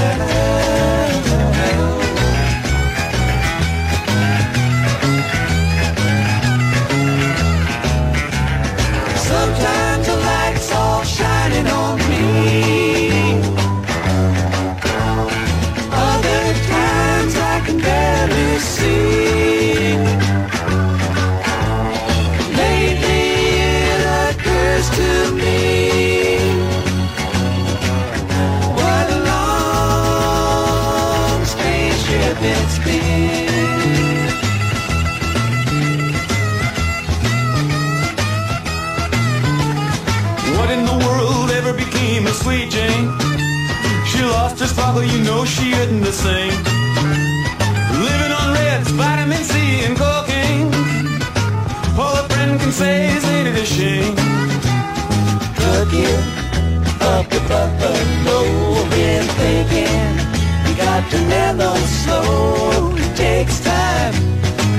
Her 44.67 44.73
sparkle, 44.73 45.05
you 45.05 45.23
know 45.23 45.45
she 45.45 45.71
isn't 45.71 46.01
the 46.01 46.11
same. 46.11 46.51
Living 48.03 48.33
on 48.33 48.53
reds, 48.53 48.91
vitamin 48.91 49.45
C, 49.45 49.85
and 49.87 49.97
cocaine. 49.97 50.75
All 51.97 52.17
a 52.17 52.29
friend 52.29 52.59
can 52.59 52.73
say 52.73 53.15
is 53.15 53.25
ain't 53.27 53.47
it 53.47 53.63
a 53.63 53.65
shame? 53.65 54.17
Trucking 55.55 56.19
up 57.01 57.31
the 57.31 57.41
buffalo, 57.47 58.39
been 58.91 59.27
thinking 59.39 60.11
you 60.67 60.75
got 60.77 61.09
to 61.13 61.19
mellow 61.29 61.77
slow. 62.03 62.93
It 62.97 63.17
takes 63.17 63.61
time 63.61 64.15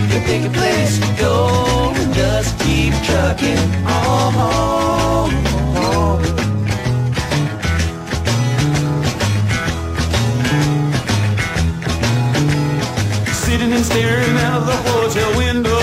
to 0.10 0.20
pick 0.28 0.44
a 0.44 0.50
place 0.50 1.00
to 1.00 1.08
go 1.18 1.94
just 2.14 2.60
keep 2.60 2.94
trucking 3.06 3.86
on. 3.86 4.18
Sitting 4.28 5.57
staring 13.88 14.36
out 14.46 14.60
of 14.60 14.66
the 14.68 14.80
hotel 14.90 15.30
window. 15.38 15.82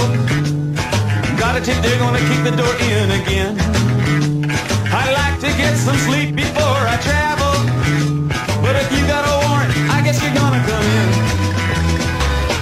Got 1.40 1.56
a 1.56 1.60
tip 1.60 1.78
they're 1.82 1.98
gonna 1.98 2.24
kick 2.28 2.40
the 2.48 2.54
door 2.60 2.74
in 2.92 3.08
again. 3.20 3.52
I'd 5.00 5.14
like 5.22 5.36
to 5.44 5.50
get 5.56 5.74
some 5.76 5.96
sleep 6.06 6.36
before 6.36 6.82
I 6.94 6.96
travel. 7.08 7.54
But 8.62 8.74
if 8.82 8.88
you 8.94 9.02
got 9.14 9.24
a 9.32 9.34
warrant, 9.44 9.72
I 9.96 9.98
guess 10.04 10.20
you're 10.22 10.36
gonna 10.42 10.62
come 10.70 10.86
in. 11.00 11.08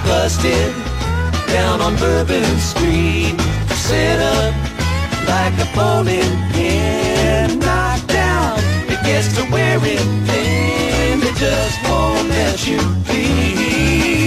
busted 0.07 0.71
down 1.47 1.81
on 1.81 1.93
Bourbon 1.97 2.51
Street. 2.71 3.35
Set 3.87 4.19
up 4.35 4.53
like 5.27 5.55
a 5.65 5.67
bowling 5.75 6.33
pin, 6.53 7.59
knocked 7.59 8.07
down. 8.07 8.57
It 8.93 8.99
gets 9.03 9.35
to 9.35 9.43
wearing 9.51 10.07
thin. 10.27 11.19
It 11.29 11.35
just 11.35 11.77
won't 11.87 12.29
let 12.29 12.57
you 12.67 12.79
be. 13.07 14.22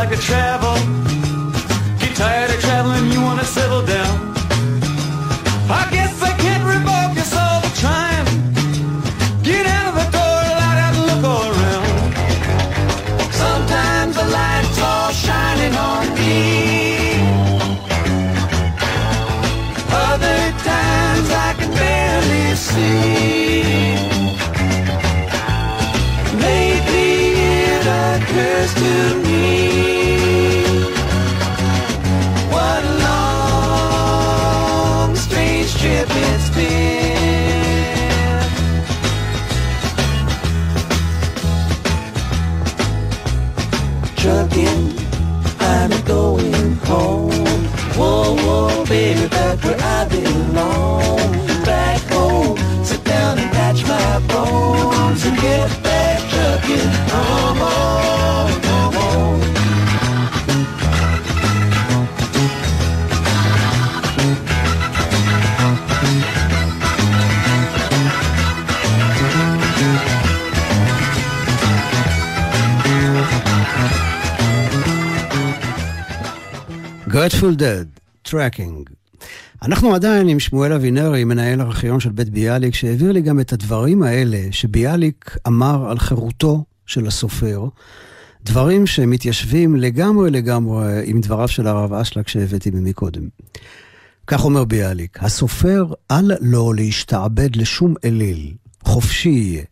Like 0.00 0.08
to 0.08 0.16
travel. 0.16 0.99
Grateful 77.20 77.60
Dead, 77.60 78.00
Tracking. 78.28 78.90
אנחנו 79.62 79.94
עדיין 79.94 80.28
עם 80.28 80.40
שמואל 80.40 80.72
אבינרי, 80.72 81.24
מנהל 81.24 81.60
ארכיון 81.60 82.00
של 82.00 82.10
בית 82.10 82.30
ביאליק, 82.30 82.74
שהעביר 82.74 83.12
לי 83.12 83.20
גם 83.20 83.40
את 83.40 83.52
הדברים 83.52 84.02
האלה 84.02 84.38
שביאליק 84.50 85.36
אמר 85.46 85.90
על 85.90 85.98
חירותו 85.98 86.64
של 86.86 87.06
הסופר, 87.06 87.68
דברים 88.44 88.86
שמתיישבים 88.86 89.76
לגמרי 89.76 90.30
לגמרי 90.30 91.02
עם 91.04 91.20
דבריו 91.20 91.48
של 91.48 91.66
הרב 91.66 91.92
אשלג 91.92 92.26
שהבאתי 92.26 92.70
ממקודם. 92.70 93.28
כך 94.26 94.44
אומר 94.44 94.64
ביאליק, 94.64 95.22
הסופר 95.22 95.92
אל 96.10 96.32
לו 96.40 96.72
להשתעבד 96.72 97.56
לשום 97.56 97.94
אליל, 98.04 98.54
חופשי 98.84 99.28
יהיה. 99.28 99.64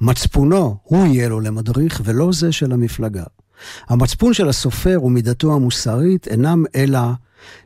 מצפונו 0.00 0.76
הוא 0.82 1.06
יהיה 1.06 1.28
לו 1.28 1.40
למדריך 1.40 2.00
ולא 2.04 2.32
זה 2.32 2.52
של 2.52 2.72
המפלגה. 2.72 3.24
המצפון 3.88 4.32
של 4.32 4.48
הסופר 4.48 4.98
ומידתו 5.02 5.54
המוסרית 5.54 6.28
אינם 6.28 6.64
אלא 6.74 7.00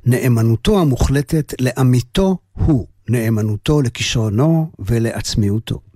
נאמנותו 0.07 0.81
המוחלטת 0.81 1.55
לעמיתו 1.61 2.39
הוא, 2.53 2.87
נאמנותו 3.09 3.83
לכישרונו 3.83 4.71
ולעצמיותו. 4.79 5.88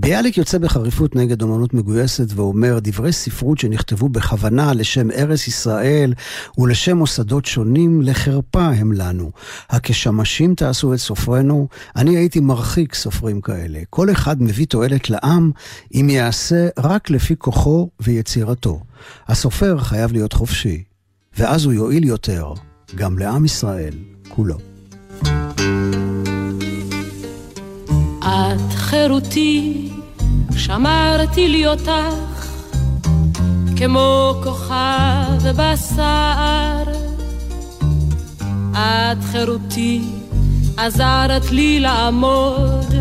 ביאליק 0.00 0.38
יוצא 0.38 0.58
בחריפות 0.58 1.16
נגד 1.16 1.42
אומנות 1.42 1.74
מגויסת 1.74 2.26
ואומר, 2.34 2.78
דברי 2.82 3.12
ספרות 3.12 3.58
שנכתבו 3.58 4.08
בכוונה 4.08 4.72
לשם 4.72 5.10
ארץ 5.10 5.48
ישראל 5.48 6.14
ולשם 6.58 6.96
מוסדות 6.96 7.46
שונים, 7.46 8.02
לחרפה 8.02 8.64
הם 8.66 8.92
לנו. 8.92 9.30
הכשמשים 9.70 10.54
תעשו 10.54 10.94
את 10.94 10.98
סופרנו, 10.98 11.68
אני 11.96 12.16
הייתי 12.16 12.40
מרחיק 12.40 12.94
סופרים 12.94 13.40
כאלה. 13.40 13.80
כל 13.90 14.10
אחד 14.10 14.42
מביא 14.42 14.66
תועלת 14.66 15.10
לעם 15.10 15.50
אם 15.94 16.08
יעשה 16.10 16.68
רק 16.78 17.10
לפי 17.10 17.36
כוחו 17.38 17.90
ויצירתו. 18.00 18.80
הסופר 19.28 19.78
חייב 19.78 20.12
להיות 20.12 20.32
חופשי, 20.32 20.82
ואז 21.38 21.64
הוא 21.64 21.72
יועיל 21.72 22.04
יותר, 22.04 22.52
גם 22.94 23.18
לעם 23.18 23.44
ישראל 23.44 23.94
כולו. 24.28 24.58
את 28.38 28.72
חירותי, 28.72 29.88
שמרתי 30.56 31.48
לי 31.48 31.66
אותך, 31.66 32.46
כמו 33.76 34.34
כוכב 34.44 35.48
בסער. 35.56 36.84
את 38.72 39.24
חירותי, 39.32 40.02
עזרת 40.76 41.50
לי 41.50 41.80
לעמוד 41.80 42.94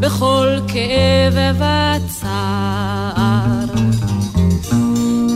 בכל 0.00 0.48
כאב 0.68 1.34
וצער. 1.54 3.04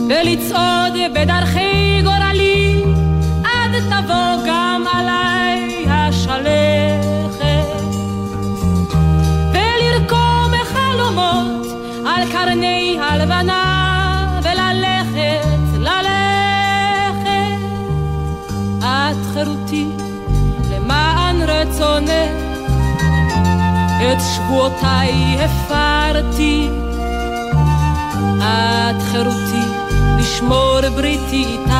ולצעוד 0.09 0.93
בדרכי 1.15 2.01
גורלי, 2.03 2.83
עד 3.43 3.71
תבוא 3.89 4.45
גם 4.47 4.83
קרני 12.45 12.97
הלבנה 13.01 14.39
וללכת, 14.43 15.77
ללכת. 15.79 17.29
את 18.79 19.33
חירותי 19.33 19.87
למען 20.71 21.41
רצונך, 21.41 22.09
את 24.01 24.17
שבועותיי 24.35 25.37
הפרתי. 25.39 26.69
את 28.37 29.01
חירותי 29.11 29.65
לשמור 30.19 30.81
בריתי 30.95 31.45
איתך, 31.45 31.73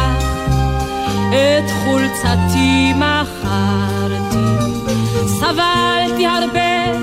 את 1.29 1.71
חולצתי 1.83 2.93
מכרתי. 2.93 4.39
סבלתי 5.27 6.27
הרבה 6.27 6.99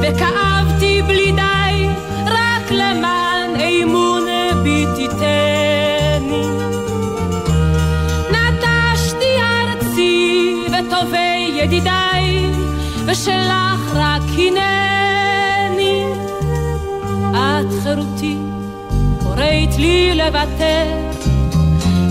וכאבתי 0.00 0.47
ידידיי, 11.68 12.50
ושלך 13.06 13.94
רק 13.94 14.22
הנני. 14.38 16.04
את 17.32 17.66
חירותי, 17.82 18.36
קוראת 19.22 19.76
לי 19.78 20.14
לוותר 20.14 20.86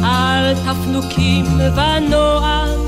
על 0.03 0.53
תפנוקים 0.53 1.45
ונועם. 1.75 2.79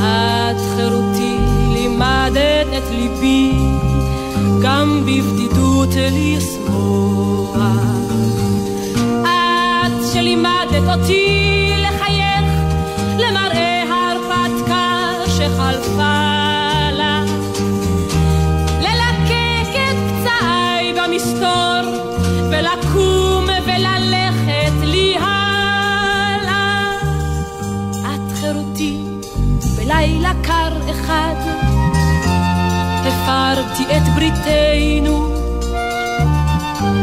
את 0.00 0.56
חירותי 0.76 1.36
לימדת 1.72 2.66
את 2.78 2.90
ליבי 2.90 3.52
גם 4.62 5.00
בבדידות 5.06 5.88
לשמוח. 6.12 7.56
את 9.22 10.12
שלימדת 10.12 10.88
אותי 10.88 11.43
אחד. 31.04 31.34
הפרתי 33.06 33.84
את 33.96 34.02
בריתנו 34.14 35.34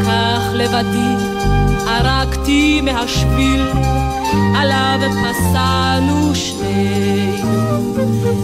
כך 0.02 0.42
לבדי 0.52 1.24
ערקתי 1.86 2.80
מהשביל 2.80 3.62
עליו 4.56 5.00
פסענו 5.22 6.34
שנינו. 6.34 7.94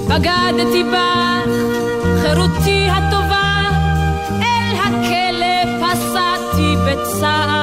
בגדתי 0.08 0.84
בך 0.84 1.50
חירותי 2.22 2.88
הטובה 2.90 3.60
אל 4.42 4.76
הכלא 4.76 5.86
פסעתי 5.86 6.74
בצער 6.86 7.57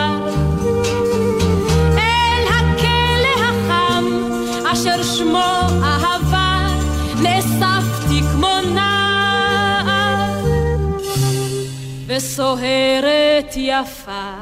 וסוהרת 12.16 13.53
יפה 13.55 14.34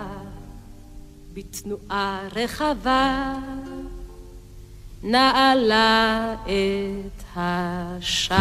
בתנועה 1.33 2.19
רחבה 2.35 3.33
נעלה 5.03 6.33
את 6.43 7.23
השער. 7.35 8.39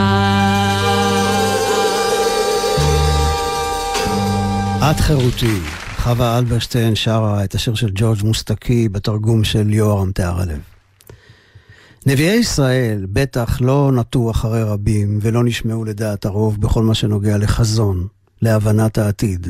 את 4.90 5.00
חירותי. 5.00 5.60
חווה 5.96 6.38
אלברשטיין 6.38 6.94
שרה 6.94 7.44
את 7.44 7.54
השיר 7.54 7.74
של 7.74 7.90
ג'ורג' 7.94 8.24
מוסטקי 8.24 8.88
בתרגום 8.88 9.44
של 9.44 9.72
יורם 9.72 10.12
תיארלב. 10.12 10.60
נביאי 12.06 12.34
ישראל 12.34 13.06
בטח 13.12 13.60
לא 13.60 13.92
נטו 13.92 14.30
אחרי 14.30 14.62
רבים 14.62 15.18
ולא 15.22 15.44
נשמעו 15.44 15.84
לדעת 15.84 16.24
הרוב 16.24 16.60
בכל 16.60 16.82
מה 16.82 16.94
שנוגע 16.94 17.38
לחזון, 17.38 18.06
להבנת 18.42 18.98
העתיד, 18.98 19.46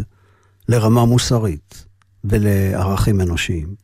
לרמה 0.68 1.04
מוסרית 1.04 1.84
ולערכים 2.24 3.20
אנושיים. 3.20 3.74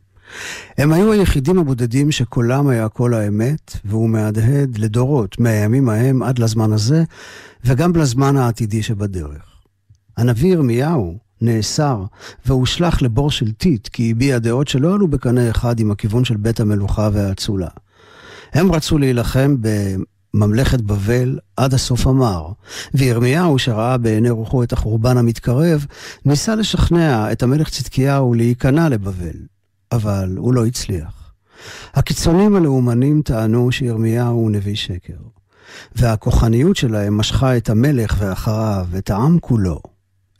הם 0.77 0.93
היו 0.93 1.11
היחידים 1.11 1.59
הבודדים 1.59 2.11
שקולם 2.11 2.67
היה 2.67 2.89
קול 2.89 3.13
האמת, 3.13 3.77
והוא 3.85 4.09
מהדהד 4.09 4.77
לדורות, 4.77 5.39
מהימים 5.39 5.89
ההם 5.89 6.23
עד 6.23 6.39
לזמן 6.39 6.73
הזה, 6.73 7.03
וגם 7.65 7.95
לזמן 7.95 8.37
העתידי 8.37 8.83
שבדרך. 8.83 9.59
הנביא 10.17 10.51
ירמיהו 10.51 11.17
נאסר 11.41 12.03
והושלך 12.45 13.01
לבור 13.01 13.31
של 13.31 13.51
טיט, 13.51 13.87
כי 13.87 14.11
הביע 14.11 14.39
דעות 14.39 14.67
שלא 14.67 14.93
עלו 14.93 15.07
בקנה 15.07 15.49
אחד 15.49 15.79
עם 15.79 15.91
הכיוון 15.91 16.25
של 16.25 16.37
בית 16.37 16.59
המלוכה 16.59 17.09
והאצולה. 17.13 17.69
הם 18.53 18.71
רצו 18.71 18.97
להילחם 18.97 19.55
בממלכת 20.33 20.81
בבל 20.81 21.39
עד 21.57 21.73
הסוף 21.73 22.07
המר, 22.07 22.51
וירמיהו, 22.93 23.59
שראה 23.59 23.97
בעיני 23.97 24.29
רוחו 24.29 24.63
את 24.63 24.73
החורבן 24.73 25.17
המתקרב, 25.17 25.85
ניסה 26.25 26.55
לשכנע 26.55 27.31
את 27.31 27.43
המלך 27.43 27.69
צדקיהו 27.69 28.33
להיכנע 28.33 28.89
לבבל, 28.89 29.35
אבל 29.91 30.35
הוא 30.37 30.53
לא 30.53 30.65
הצליח. 30.65 31.33
הקיצונים 31.93 32.55
הלאומנים 32.55 33.21
טענו 33.21 33.71
שירמיהו 33.71 34.35
הוא 34.35 34.51
נביא 34.51 34.75
שקר, 34.75 35.17
והכוחניות 35.95 36.75
שלהם 36.75 37.17
משכה 37.17 37.57
את 37.57 37.69
המלך 37.69 38.15
ואחריו, 38.19 38.87
את 38.97 39.09
העם 39.09 39.39
כולו, 39.39 39.81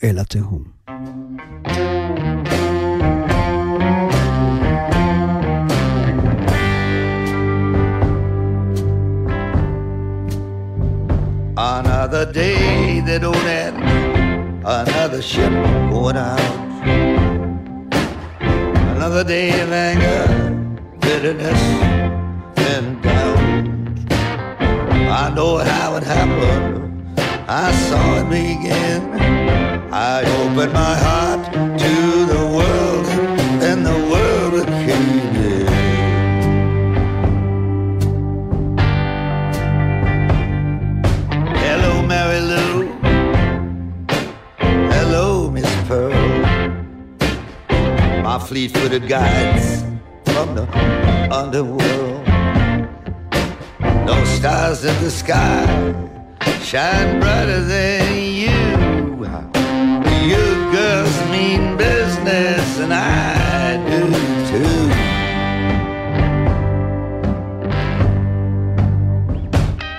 אל 0.03 0.19
התהום. 0.19 0.63
Another 11.61 12.25
day 12.31 13.01
that 13.01 13.19
don't 13.19 13.35
end, 13.35 13.75
another 14.65 15.21
ship 15.21 15.51
going 15.91 16.15
out. 16.15 16.39
Another 18.95 19.25
day 19.25 19.59
of 19.59 19.69
anger, 19.69 20.23
bitterness, 21.01 21.61
and 22.71 23.03
doubt. 23.03 23.39
I 25.11 25.33
know 25.35 25.57
how 25.57 25.97
it 25.97 26.03
happened, 26.03 27.19
I 27.49 27.73
saw 27.73 28.21
it 28.21 28.29
begin. 28.29 29.11
I 29.91 30.21
opened 30.39 30.71
my 30.71 30.95
heart 30.95 31.38
My 48.49 48.55
fleet-footed 48.55 49.07
guides 49.07 49.83
from 50.25 50.55
the 50.55 50.63
underworld. 51.31 52.25
No 54.07 54.23
stars 54.25 54.83
in 54.83 55.03
the 55.03 55.11
sky 55.11 55.67
shine 56.63 57.19
brighter 57.19 57.61
than 57.61 58.15
you 58.15 58.57
you 60.27 60.71
girls 60.71 61.15
mean 61.29 61.77
business, 61.77 62.79
and 62.79 62.91
I 62.91 63.77
do 63.87 64.09
too. 64.49 64.89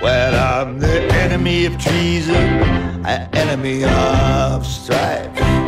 Well, 0.02 0.34
I'm 0.34 0.80
the 0.80 1.04
enemy 1.22 1.66
of 1.66 1.78
treason, 1.78 2.34
an 3.06 3.28
enemy 3.32 3.84
of 3.84 4.66
strife. 4.66 5.59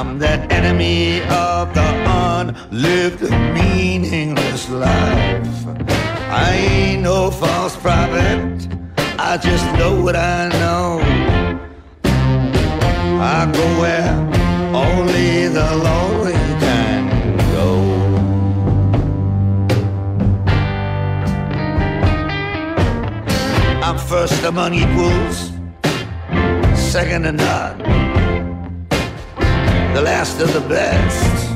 I'm 0.00 0.18
the 0.18 0.40
enemy 0.50 1.20
of 1.24 1.74
the 1.74 1.84
unlived, 2.08 3.20
meaningless 3.52 4.70
life. 4.70 5.66
I 6.30 6.52
ain't 6.54 7.02
no 7.02 7.30
false 7.30 7.76
prophet, 7.76 8.66
I 9.18 9.36
just 9.36 9.66
know 9.78 10.02
what 10.02 10.16
I 10.16 10.48
know. 10.58 11.02
I 13.20 13.44
go 13.52 13.66
where 13.78 14.14
only 14.74 15.48
the 15.48 15.68
lonely 15.84 16.32
can 16.64 17.36
go. 17.52 17.68
I'm 23.84 23.98
first 23.98 24.42
among 24.44 24.72
equals, 24.72 25.52
second 26.74 27.24
to 27.24 27.32
none, 27.32 27.89
the 29.94 30.02
last 30.02 30.40
of 30.40 30.52
the 30.52 30.60
best. 30.68 31.50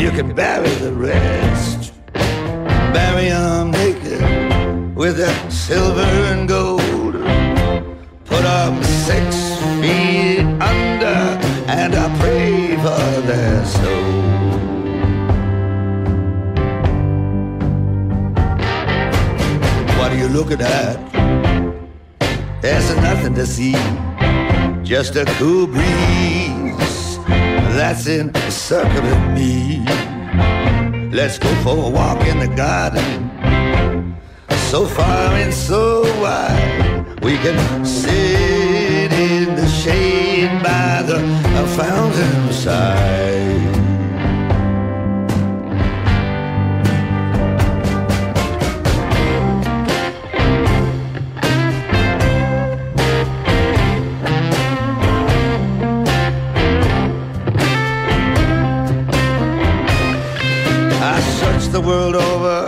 You 0.00 0.10
can 0.10 0.34
bury 0.34 0.70
the 0.86 0.92
rest, 0.92 1.92
bury 2.92 3.28
them 3.28 3.70
naked 3.70 4.96
with 4.96 5.16
that 5.18 5.52
silver 5.52 6.12
and 6.32 6.48
gold. 6.48 7.14
Put 8.24 8.44
up 8.44 8.82
six 8.84 9.36
feet 9.80 10.40
under, 10.72 11.20
and 11.68 11.94
I 11.94 12.06
pray 12.20 12.76
for 12.76 13.20
their 13.26 13.64
soul. 13.64 14.12
What 19.98 20.12
are 20.12 20.18
you 20.18 20.28
looking 20.28 20.60
at? 20.60 20.96
There's 22.60 22.94
nothing 22.96 23.34
to 23.34 23.46
see, 23.46 23.74
just 24.92 25.16
a 25.16 25.24
cool 25.38 25.66
breeze 25.66 27.16
that's 27.74 28.06
encircling 28.06 29.32
me. 29.32 29.82
Let's 31.10 31.38
go 31.38 31.48
for 31.64 31.86
a 31.86 31.88
walk 31.88 32.20
in 32.26 32.38
the 32.38 32.54
garden, 32.54 33.32
so 34.70 34.84
far 34.84 35.32
and 35.32 35.54
so 35.54 36.02
wide, 36.20 37.24
we 37.24 37.38
can 37.38 37.86
sit 37.86 39.12
in 39.12 39.54
the 39.54 39.66
shade 39.66 40.62
by 40.62 41.00
the 41.06 41.20
fountain 41.74 42.52
side. 42.52 43.51
The 61.72 61.80
world 61.80 62.14
over 62.14 62.66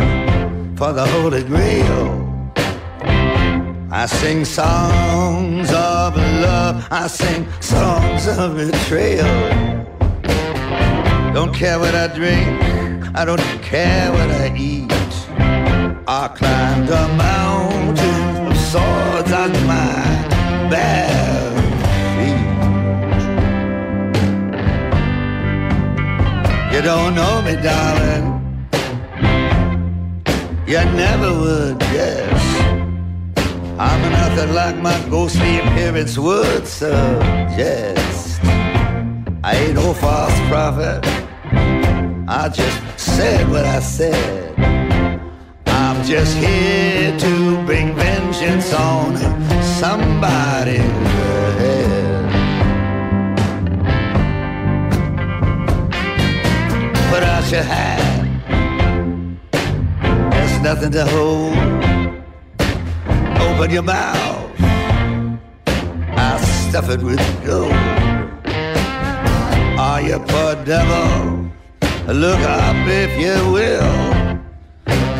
for 0.76 0.94
the 0.94 1.06
Holy 1.06 1.44
Grail. 1.44 2.54
I 3.90 4.06
sing 4.06 4.46
songs 4.46 5.68
of 5.68 6.16
love, 6.16 6.88
I 6.90 7.06
sing 7.06 7.46
songs 7.60 8.26
of 8.26 8.56
betrayal. 8.56 9.26
Don't 11.34 11.54
care 11.54 11.78
what 11.78 11.94
I 11.94 12.06
drink, 12.06 12.48
I 13.14 13.26
don't 13.26 13.42
care 13.60 14.10
what 14.10 14.30
I 14.30 14.56
eat. 14.56 14.90
I 16.08 16.28
climbed 16.28 16.88
a 16.88 17.08
mountain 17.28 18.46
of 18.46 18.56
swords 18.56 19.32
on 19.32 19.52
my 19.66 20.00
bare 20.70 21.52
feet. 22.16 22.44
You 26.74 26.80
don't 26.80 27.14
know 27.14 27.42
me, 27.42 27.56
darling. 27.62 28.33
You 30.66 30.78
never 30.96 31.30
would 31.30 31.78
guess. 31.78 32.42
I'm 33.78 34.12
nothing 34.12 34.54
like 34.54 34.76
my 34.76 34.98
ghostly 35.10 35.58
appearance 35.58 36.16
would 36.16 36.66
suggest. 36.66 38.40
I 39.44 39.56
ain't 39.56 39.74
no 39.74 39.92
false 39.92 40.38
prophet. 40.48 41.00
I 42.26 42.48
just 42.48 42.98
said 42.98 43.46
what 43.50 43.66
I 43.66 43.80
said. 43.80 44.58
I'm 45.66 46.02
just 46.02 46.34
here 46.38 47.14
to 47.18 47.64
bring 47.66 47.94
vengeance 47.94 48.72
on 48.72 49.16
somebody's 49.62 50.78
head 51.60 52.24
Put 57.10 57.22
out 57.22 57.52
your 57.52 57.62
hat 57.62 58.03
nothing 60.64 60.90
to 60.90 61.04
hold. 61.04 61.54
Open 63.46 63.70
your 63.70 63.82
mouth, 63.82 64.50
I'll 66.16 66.38
stuff 66.38 66.88
it 66.88 67.02
with 67.02 67.20
gold. 67.44 67.70
Are 69.78 70.00
you 70.00 70.18
poor 70.20 70.54
devil? 70.64 71.50
Look 72.08 72.40
up 72.40 72.76
if 72.88 73.12
you 73.24 73.36
will. 73.52 73.92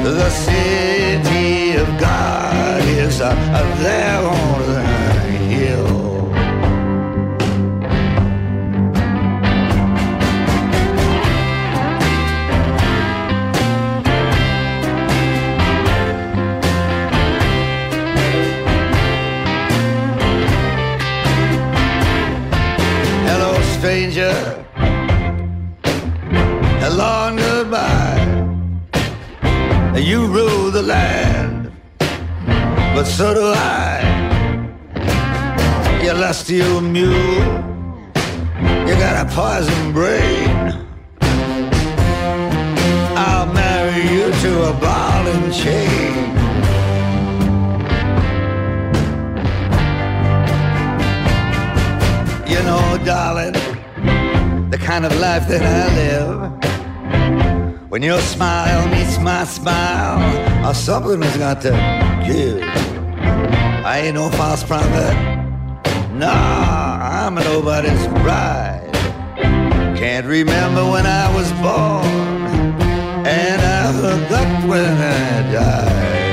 The 0.03 0.31
city 0.31 1.77
of 1.77 1.89
God 2.01 2.83
is 2.83 3.21
uh, 3.21 3.35
there 3.83 4.21
on 4.27 4.61
the 4.73 4.94
long 27.05 27.37
goodbye. 27.37 28.25
You 30.11 30.19
rule 30.39 30.71
the 30.79 30.85
land, 30.95 31.61
but 32.95 33.07
so 33.17 33.27
do 33.39 33.47
I. 33.83 33.93
You 36.03 36.13
lusty 36.25 36.59
old 36.69 36.87
mule. 36.97 37.47
You 38.89 38.95
got 39.07 39.15
a 39.25 39.27
poison 39.39 39.85
brain. 39.99 40.57
I'll 43.27 43.49
marry 43.63 44.03
you 44.15 44.27
to 44.45 44.51
a 44.71 44.75
ball 44.85 45.23
and 45.33 45.47
chain. 45.63 46.15
You 52.53 52.61
know, 52.69 52.85
darling, 53.11 53.57
the 54.75 54.81
kind 54.89 55.05
of 55.09 55.13
life 55.27 55.45
that 55.53 55.63
I 55.79 55.85
live. 56.03 56.64
When 57.95 58.03
your 58.03 58.21
smile 58.23 58.89
meets 58.89 59.21
my 59.21 59.45
smile, 59.45 60.19
or 60.69 60.75
something 60.75 61.23
has 61.23 61.37
got 61.37 61.63
to 61.63 61.71
give. 62.27 62.61
I 63.87 64.01
ain't 64.07 64.17
no 64.17 64.31
false 64.31 64.65
prophet. 64.65 65.15
Nah, 66.13 67.25
I'm 67.25 67.37
nobody's 67.37 68.05
bride. 68.25 68.91
Can't 69.97 70.27
remember 70.27 70.85
when 70.91 71.07
I 71.07 71.33
was 71.37 71.53
born, 71.63 72.83
and 73.29 73.63
I 73.63 73.93
forgot 73.93 74.69
when 74.69 74.91
I 74.91 75.53
died. 75.53 76.24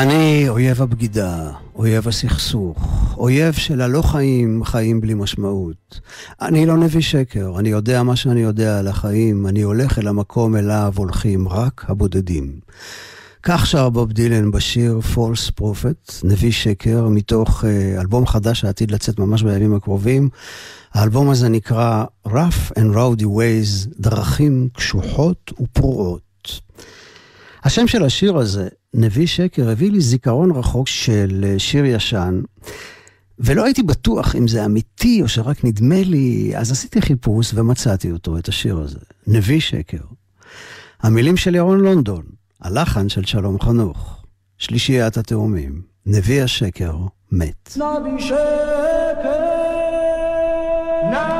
אני 0.00 0.48
אויב 0.48 0.82
הבגידה, 0.82 1.50
אויב 1.74 2.08
הסכסוך, 2.08 2.78
אויב 3.16 3.54
של 3.54 3.80
הלא 3.80 4.02
חיים, 4.02 4.64
חיים 4.64 5.00
בלי 5.00 5.14
משמעות. 5.14 6.00
אני 6.40 6.66
לא 6.66 6.76
נביא 6.76 7.00
שקר, 7.00 7.52
אני 7.58 7.68
יודע 7.68 8.02
מה 8.02 8.16
שאני 8.16 8.40
יודע 8.40 8.78
על 8.78 8.88
החיים, 8.88 9.46
אני 9.46 9.62
הולך 9.62 9.98
אל 9.98 10.08
המקום 10.08 10.56
אליו 10.56 10.92
הולכים 10.96 11.48
רק 11.48 11.84
הבודדים. 11.88 12.60
כך 13.42 13.66
שר 13.66 13.88
בוב 13.88 14.12
דילן 14.12 14.50
בשיר 14.50 15.00
פולס 15.00 15.50
פרופט, 15.50 16.12
נביא 16.24 16.52
שקר, 16.52 17.08
מתוך 17.08 17.64
uh, 17.64 18.00
אלבום 18.00 18.26
חדש 18.26 18.60
שעתיד 18.60 18.90
לצאת 18.90 19.18
ממש 19.18 19.42
בימים 19.42 19.74
הקרובים. 19.74 20.28
האלבום 20.94 21.30
הזה 21.30 21.48
נקרא 21.48 22.04
Rough 22.26 22.72
and 22.78 22.94
Rowdy 22.94 23.24
Ways, 23.24 23.88
דרכים 23.98 24.68
קשוחות 24.72 25.52
ופרועות. 25.60 26.60
השם 27.64 27.86
של 27.86 28.04
השיר 28.04 28.36
הזה, 28.36 28.68
נביא 28.94 29.26
שקר, 29.26 29.70
הביא 29.70 29.90
לי 29.90 30.00
זיכרון 30.00 30.50
רחוק 30.50 30.88
של 30.88 31.44
אה, 31.48 31.58
שיר 31.58 31.84
ישן, 31.84 32.40
ולא 33.38 33.64
הייתי 33.64 33.82
בטוח 33.82 34.36
אם 34.36 34.48
זה 34.48 34.64
אמיתי 34.64 35.22
או 35.22 35.28
שרק 35.28 35.64
נדמה 35.64 36.02
לי, 36.02 36.52
אז 36.56 36.72
עשיתי 36.72 37.00
חיפוש 37.00 37.50
ומצאתי 37.54 38.10
אותו, 38.10 38.38
את 38.38 38.48
השיר 38.48 38.78
הזה, 38.78 38.98
נביא 39.26 39.60
שקר. 39.60 40.02
המילים 41.02 41.36
של 41.36 41.54
ירון 41.54 41.80
לונדון, 41.80 42.22
הלחן 42.60 43.08
של 43.08 43.24
שלום 43.24 43.60
חנוך, 43.60 44.22
שלישיית 44.58 45.16
התאומים, 45.16 45.82
נביא 46.06 46.42
השקר 46.42 46.96
מת. 47.32 47.76
נביא 47.76 48.18
שקר, 48.18 48.36
נביא 51.06 51.39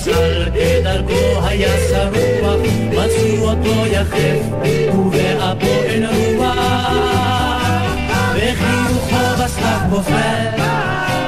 הספסל 0.00 0.44
כדרכו 0.54 1.46
היה 1.46 1.72
שרוח, 1.88 2.60
מצאו 2.90 3.50
אותו 3.50 3.86
יחף, 3.86 4.38
ובאפו 4.94 5.82
אין 5.82 6.06
רוח, 6.06 6.56
וחיוכו 8.34 9.42
בסתיו 9.44 9.78
גופר, 9.90 10.50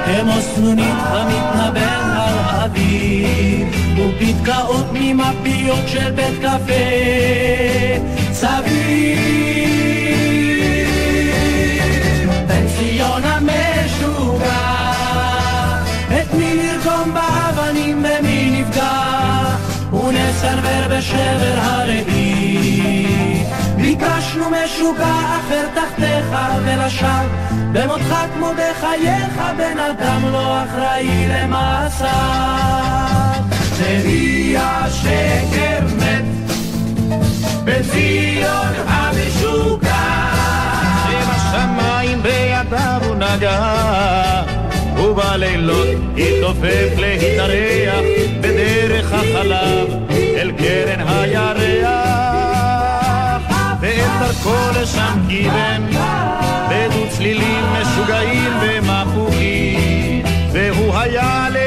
כמו 0.05 0.41
סנונית 0.41 0.97
המתנבן 1.05 2.11
על 2.17 2.39
האוויר, 2.39 3.67
ופתקאות 3.97 4.87
ממפיות 4.93 5.89
של 5.89 6.11
בית 6.11 6.39
קפה 6.39 6.73
סביב. 8.33 9.72
בשבר 21.03 21.59
הראי. 21.61 23.07
ביקשנו 23.77 24.45
משוגע 24.51 25.15
אחר 25.39 25.67
תחתיך 25.75 26.37
ולשווא, 26.65 27.11
במותך 27.73 28.15
כמו 28.35 28.51
בחייך 28.53 29.41
בן 29.57 29.79
אדם 29.79 30.33
לא 30.33 30.63
אחראי 30.65 31.29
למעשיו. 31.29 32.09
נביא 33.81 34.59
השקר 34.59 35.81
מת, 35.97 36.25
בציון 37.65 38.75
המשוגע. 38.87 39.89
שבשמיים 41.05 42.23
בידיו 42.23 43.01
הוא 43.07 43.15
נגע, 43.15 44.43
ובלילות 44.97 45.89
התעופף 46.17 46.99
להתארח 46.99 48.05
בדרך 48.41 49.13
החלב 49.13 50.12
אל 50.43 50.53
קרן 50.53 51.09
הירח, 51.09 51.89
ואת 53.81 54.11
דרכו 54.21 54.81
לשם 54.81 55.19
כיוון 55.29 55.91
בדו 56.71 57.09
צלילים 57.09 57.65
משוגעים 57.81 58.53
ומפוחים, 58.63 60.23
והוא 60.53 60.95
היה 60.99 61.49
לאלוהים 61.51 61.62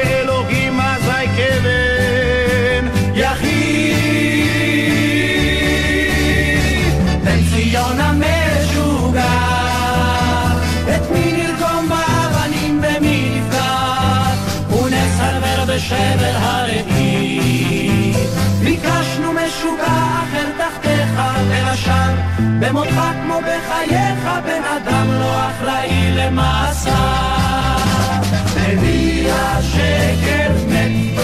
ולשם 21.86 22.16
במותך 22.60 23.00
כמו 23.22 23.38
בחייך 23.40 24.28
בן 24.44 24.62
אדם 24.76 25.06
לא 25.10 25.48
אחראי 25.48 26.14
למעשה. 26.16 26.94
נביא 28.56 29.32
השקר 29.32 30.52
מת. 30.68 31.20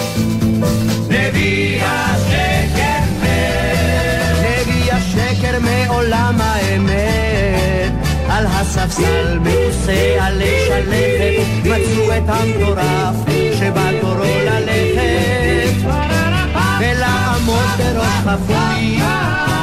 נביא 1.08 1.82
השקר 1.84 3.02
מת. 3.22 4.36
נביא 4.42 4.92
השקר 4.92 5.58
מעולם 5.60 6.38
האמת. 6.40 7.92
על 8.28 8.46
הספסל 8.46 9.38
מכוסה 9.38 10.16
עלי 10.20 10.58
שלכת 10.68 11.64
מצאו 11.64 12.16
את 12.16 12.28
המטורף 12.28 13.32
ללכת 13.62 14.11
ולעמוד 16.82 17.68
בראש 17.78 18.14
חפוי 18.24 18.98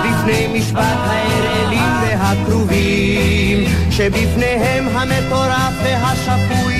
בפני 0.03 0.47
משפט 0.59 0.79
האראלים 0.79 1.93
והכרובים 2.01 3.63
שבפניהם 3.91 4.87
המטורף 4.87 5.73
והשפוי. 5.83 6.75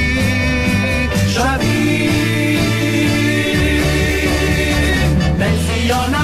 שווים. 1.28 2.10
בן 5.38 5.52
ציון 5.68 6.20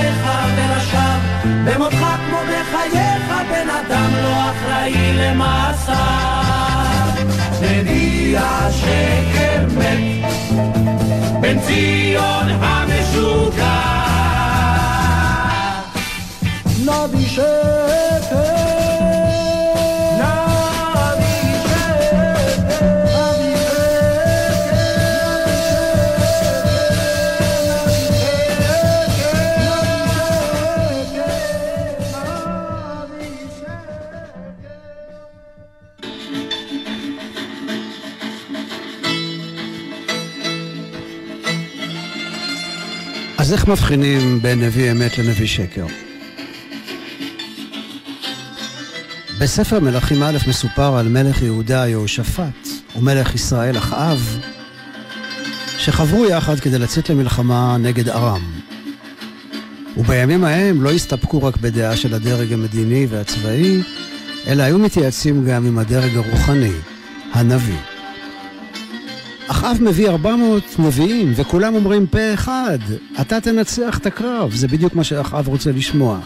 תחתיך 0.00 0.28
ולשם 0.56 1.18
במותך 1.64 1.96
כמו 1.96 2.38
בחייך 2.42 3.32
בן 3.50 3.68
אדם 3.70 4.10
לא 4.22 4.50
אחראי 4.50 5.12
למעשה 5.12 6.06
נביא 7.62 8.38
השקר 8.38 9.66
מת 9.76 10.32
בן 11.40 11.60
ציון 11.60 12.48
המשוגע. 12.48 13.80
נביא 16.84 17.28
שקר 17.28 18.79
אז 43.50 43.54
איך 43.54 43.68
מבחינים 43.68 44.42
בין 44.42 44.62
נביא 44.62 44.92
אמת 44.92 45.18
לנביא 45.18 45.46
שקר? 45.46 45.86
בספר 49.40 49.80
מלכים 49.80 50.22
א' 50.22 50.38
מסופר 50.48 50.96
על 50.96 51.08
מלך 51.08 51.42
יהודה 51.42 51.86
יהושפט 51.88 52.68
ומלך 52.96 53.34
ישראל 53.34 53.78
אחאב 53.78 54.38
שחברו 55.78 56.26
יחד 56.26 56.60
כדי 56.60 56.78
לצאת 56.78 57.10
למלחמה 57.10 57.76
נגד 57.76 58.08
ארם. 58.08 58.42
ובימים 59.96 60.44
ההם 60.44 60.82
לא 60.82 60.92
הסתפקו 60.92 61.42
רק 61.42 61.56
בדעה 61.56 61.96
של 61.96 62.14
הדרג 62.14 62.52
המדיני 62.52 63.06
והצבאי, 63.10 63.82
אלא 64.46 64.62
היו 64.62 64.78
מתייעצים 64.78 65.44
גם 65.44 65.66
עם 65.66 65.78
הדרג 65.78 66.16
הרוחני, 66.16 66.72
הנביא. 67.32 67.89
אחאב 69.60 69.78
מביא 69.80 70.08
400 70.08 70.78
נביאים, 70.78 71.32
וכולם 71.36 71.74
אומרים 71.74 72.06
פה 72.06 72.34
אחד, 72.34 72.78
אתה 73.20 73.40
תנצח 73.40 73.98
את 73.98 74.06
הקרב, 74.06 74.54
זה 74.54 74.68
בדיוק 74.68 74.94
מה 74.94 75.04
שאחאב 75.04 75.48
רוצה 75.48 75.72
לשמוע. 75.72 76.18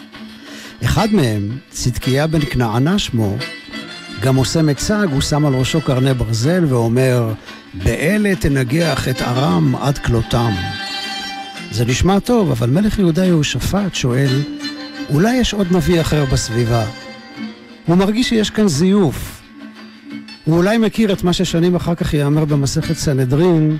אחד 0.83 1.07
מהם, 1.11 1.57
צדקיה 1.69 2.27
בן 2.27 2.39
כנענה 2.39 2.99
שמו, 2.99 3.37
גם 4.21 4.35
עושה 4.35 4.61
מצג, 4.61 5.07
הוא 5.11 5.21
שם 5.21 5.45
על 5.45 5.53
ראשו 5.53 5.81
קרני 5.81 6.13
ברזל 6.13 6.65
ואומר, 6.67 7.33
באלה 7.73 8.35
תנגח 8.35 9.07
את 9.07 9.21
ארם 9.21 9.75
עד 9.75 9.97
כלותם. 9.97 10.51
זה 11.71 11.85
נשמע 11.85 12.19
טוב, 12.19 12.51
אבל 12.51 12.69
מלך 12.69 12.99
יהודה 12.99 13.25
יהושפט 13.25 13.95
שואל, 13.95 14.41
אולי 15.09 15.35
יש 15.35 15.53
עוד 15.53 15.67
נביא 15.71 16.01
אחר 16.01 16.25
בסביבה? 16.25 16.85
הוא 17.85 17.95
מרגיש 17.97 18.29
שיש 18.29 18.49
כאן 18.49 18.67
זיוף. 18.67 19.34
הוא 20.45 20.57
אולי 20.57 20.77
מכיר 20.77 21.13
את 21.13 21.23
מה 21.23 21.33
ששנים 21.33 21.75
אחר 21.75 21.95
כך 21.95 22.13
ייאמר 22.13 22.45
במסכת 22.45 22.95
סנהדרין, 22.95 23.77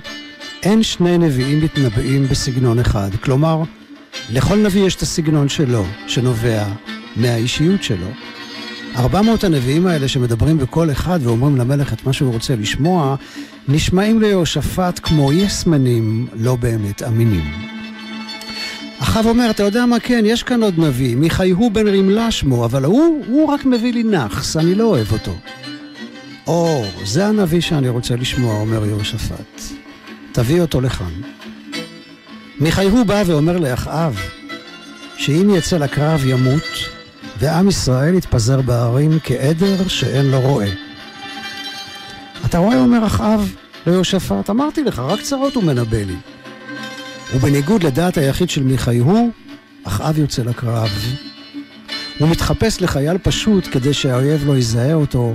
אין 0.62 0.82
שני 0.82 1.18
נביאים 1.18 1.64
מתנבאים 1.64 2.28
בסגנון 2.28 2.78
אחד. 2.78 3.10
כלומר, 3.24 3.62
לכל 4.32 4.56
נביא 4.56 4.86
יש 4.86 4.94
את 4.94 5.02
הסגנון 5.02 5.48
שלו, 5.48 5.84
שנובע 6.06 6.64
מהאישיות 7.16 7.82
שלו. 7.82 8.06
ארבע 8.96 9.22
מאות 9.22 9.44
הנביאים 9.44 9.86
האלה 9.86 10.08
שמדברים 10.08 10.58
בקול 10.58 10.90
אחד 10.90 11.18
ואומרים 11.22 11.56
למלך 11.56 11.92
את 11.92 12.06
מה 12.06 12.12
שהוא 12.12 12.32
רוצה 12.32 12.56
לשמוע, 12.56 13.16
נשמעים 13.68 14.20
ליהושפט 14.20 15.00
כמו 15.02 15.32
יסמנים 15.32 16.26
לא 16.34 16.56
באמת 16.56 17.02
אמינים. 17.02 17.44
אחאב 18.98 19.26
אומר, 19.26 19.50
אתה 19.50 19.62
יודע 19.62 19.86
מה 19.86 20.00
כן, 20.00 20.22
יש 20.26 20.42
כאן 20.42 20.62
עוד 20.62 20.78
נביא, 20.78 21.16
מיכאיהו 21.16 21.70
בן 21.70 21.88
רמלה 21.88 22.30
שמו, 22.30 22.64
אבל 22.64 22.84
הוא, 22.84 23.24
הוא 23.28 23.48
רק 23.48 23.64
מביא 23.64 23.92
לי 23.92 24.02
נאחס, 24.02 24.56
אני 24.56 24.74
לא 24.74 24.84
אוהב 24.84 25.12
אותו. 25.12 25.36
או, 26.46 26.84
זה 27.04 27.26
הנביא 27.26 27.60
שאני 27.60 27.88
רוצה 27.88 28.16
לשמוע, 28.16 28.54
אומר 28.54 28.86
יהושפט. 28.86 29.60
תביא 30.32 30.60
אותו 30.60 30.80
לכאן. 30.80 31.12
מיכאיהו 32.60 33.04
בא 33.04 33.22
ואומר 33.26 33.58
לאחאב, 33.58 34.20
שאם 35.16 35.50
יצא 35.56 35.76
לקרב 35.76 36.24
ימות, 36.26 36.62
ועם 37.38 37.68
ישראל 37.68 38.14
יתפזר 38.14 38.60
בערים 38.60 39.18
כעדר 39.24 39.88
שאין 39.88 40.30
לו 40.30 40.40
רועה. 40.40 40.68
אתה 42.44 42.58
רואה, 42.58 42.78
אומר 42.78 43.06
אחאב 43.06 43.54
ליהושפט, 43.86 44.50
אמרתי 44.50 44.84
לך, 44.84 44.98
רק 44.98 45.20
צרות 45.20 45.54
הוא 45.54 45.64
מנבא 45.64 46.02
לי. 46.02 46.16
ובניגוד 47.34 47.82
לדעת 47.82 48.18
היחיד 48.18 48.50
של 48.50 48.62
מיכאיהו, 48.62 49.30
אחאב 49.84 50.18
יוצא 50.18 50.42
לקרב. 50.42 50.90
הוא 52.18 52.28
מתחפש 52.28 52.80
לחייל 52.80 53.18
פשוט 53.18 53.68
כדי 53.72 53.94
שהאויב 53.94 54.46
לא 54.46 54.56
יזהה 54.56 54.94
אותו, 54.94 55.34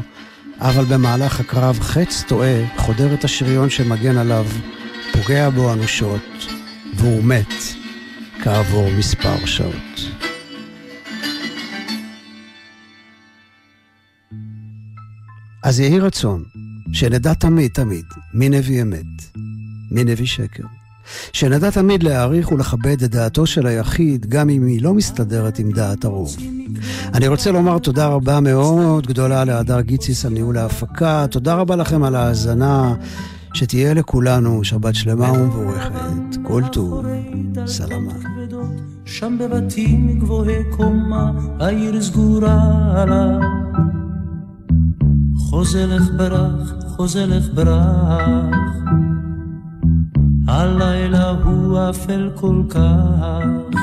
אבל 0.62 0.86
במהלך 0.86 1.40
הקרב 1.40 1.80
חץ 1.80 2.24
טועה, 2.28 2.78
חודר 2.78 3.14
את 3.14 3.24
השריון 3.24 3.70
שמגן 3.70 4.18
עליו, 4.18 4.46
פוגע 5.14 5.50
בו 5.50 5.74
אנושות, 5.74 6.48
והוא 6.96 7.24
מת 7.24 7.54
כעבור 8.44 8.90
מספר 8.98 9.46
שעות. 9.46 10.00
אז 15.64 15.80
יהי 15.80 16.00
רצון 16.00 16.44
שנדע 16.94 17.34
תמיד 17.34 17.72
תמיד 17.72 18.06
מי 18.34 18.50
נביא 18.50 18.82
אמת, 18.82 19.38
מי 19.92 20.04
נביא 20.04 20.26
שקר. 20.26 20.81
שנדע 21.34 21.70
תמיד 21.70 22.04
להעריך 22.04 22.52
ולכבד 22.52 23.04
את 23.04 23.12
דעתו 23.12 23.46
של 23.46 23.68
היחיד, 23.68 24.26
גם 24.30 24.50
אם 24.50 24.66
היא 24.66 24.82
לא 24.82 24.94
מסתדרת 24.94 25.60
עם 25.60 25.72
דעת 25.72 26.06
הרוב. 26.06 26.36
אני 27.14 27.28
רוצה 27.28 27.52
לומר 27.52 27.80
תודה 27.80 28.08
רבה 28.08 28.40
מאוד 28.40 29.08
גדולה 29.08 29.46
להדר 29.46 29.82
גיציס 29.82 30.26
על 30.26 30.34
ניהול 30.34 30.58
ההפקה. 30.58 31.26
תודה 31.32 31.54
רבה 31.54 31.76
לכם 31.76 32.04
על 32.04 32.16
ההאזנה. 32.16 32.94
שתהיה 33.54 33.94
לכולנו 33.94 34.64
שבת 34.64 34.96
שלמה 34.96 35.32
ומבורכת. 35.32 35.92
כל 36.44 36.64
טוב. 36.72 37.06
סלמה. 37.66 38.14
שם 39.06 39.38
בבתים 39.40 40.20
גבוהי 40.20 40.64
קומה, 40.72 41.32
העיר 41.60 42.02
סגורה 42.02 42.62
עליו. 42.96 43.40
חוזלך 45.38 46.04
ברח, 46.18 46.74
חוזלך 46.88 47.46
ברח. 47.54 48.56
הלילה 50.52 51.30
הוא 51.44 51.80
אפל 51.90 52.30
כל 52.36 52.62
כך. 52.70 53.80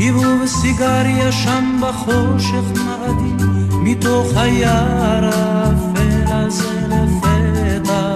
עיבוב 0.00 0.46
סיגריה 0.46 1.32
שם 1.32 1.80
בחושך 1.82 2.64
מאדים, 2.84 3.36
מתוך 3.82 4.26
היער 4.36 5.24
האפל 5.24 6.22
הזה 6.26 6.86
לפתע. 6.88 8.14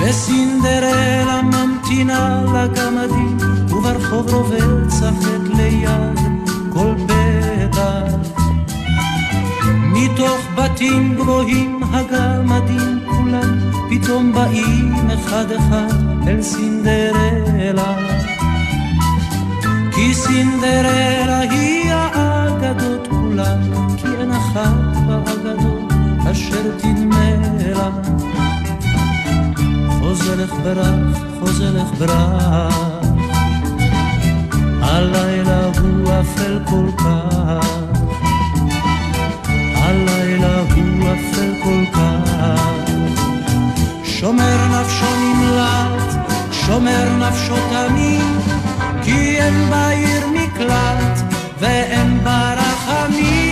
וסינדרלה 0.00 1.42
ממתינה 1.42 2.42
לגמדים, 2.54 3.36
וברחוב 3.68 4.34
רובץ 4.34 5.02
החטא 5.02 5.56
ליד 5.56 6.18
כל 6.72 6.94
פתח. 7.06 8.42
מתוך 9.92 10.38
בתים 10.56 11.14
גבוהים 11.14 11.80
הגמדים 11.92 13.05
כולם 13.26 13.58
פתאום 13.90 14.32
באים 14.32 14.94
אחד 15.14 15.52
אחד 15.52 16.28
אל 16.28 16.42
סינדרלה 16.42 17.94
כי 19.94 20.14
סינדרלה 20.14 21.40
היא 21.40 21.92
האגדות 21.92 23.08
כולן, 23.08 23.60
כי 23.96 24.06
אין 24.20 24.30
אחת 24.30 24.96
באגדות 25.06 25.92
אשר 26.30 26.70
תדמה 26.78 27.30
לה. 27.74 27.90
חוזרך 30.00 30.52
ברח, 30.62 31.18
חוזרך 31.40 31.88
ברח, 31.98 32.74
הלילה 34.80 35.64
הוא 35.64 36.10
אפל 36.20 36.58
כל 36.70 36.86
כך, 36.98 37.85
שומר 44.26 44.80
נפשו 44.80 45.06
נמלט, 45.16 46.14
שומר 46.52 47.04
נפשו 47.18 47.54
תמיד, 47.70 48.56
כי 49.02 49.40
אין 49.40 49.70
בעיר 49.70 50.26
מקלט 50.26 51.34
ואין 51.60 52.24
בה 52.24 52.54
רחמים. 52.54 53.45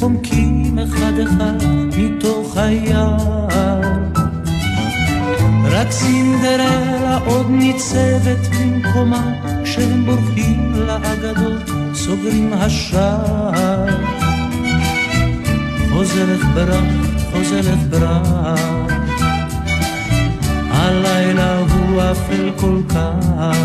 חומקים 0.00 0.78
אחד 0.78 1.12
אחד 1.22 1.66
מתוך 1.98 2.56
היער. 2.56 3.80
רק 5.64 5.90
סינדרלה 5.90 7.18
עוד 7.26 7.46
ניצבת 7.50 8.48
במקומה, 8.60 9.32
כשהם 9.64 10.04
בורחים 10.04 10.72
לאגדות, 10.74 11.70
סוגרים 11.94 12.52
השער. 12.52 13.86
חוזרת 15.92 16.40
ברח, 16.54 16.84
חוזרת 17.32 17.78
ברח, 17.90 18.60
הלילה 20.70 21.58
הוא 21.58 22.02
אפל 22.02 22.50
כל 22.60 22.80
כך. 22.88 23.58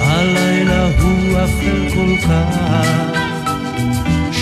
הלילה 0.00 0.84
הוא 0.84 1.38
אפל 1.44 1.88
כל 1.94 2.28
כך. 2.28 3.09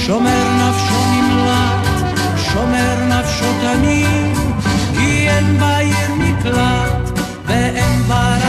שומר 0.09 0.45
נפשו 0.59 1.01
נמלט, 1.13 1.87
שומר 2.37 2.97
נפשו 3.09 3.45
תמיד, 3.61 4.37
כי 4.95 5.29
אין 5.29 5.59
בעיר 5.59 6.15
מקלט 6.19 7.19
ואין 7.47 8.03
בה 8.09 8.48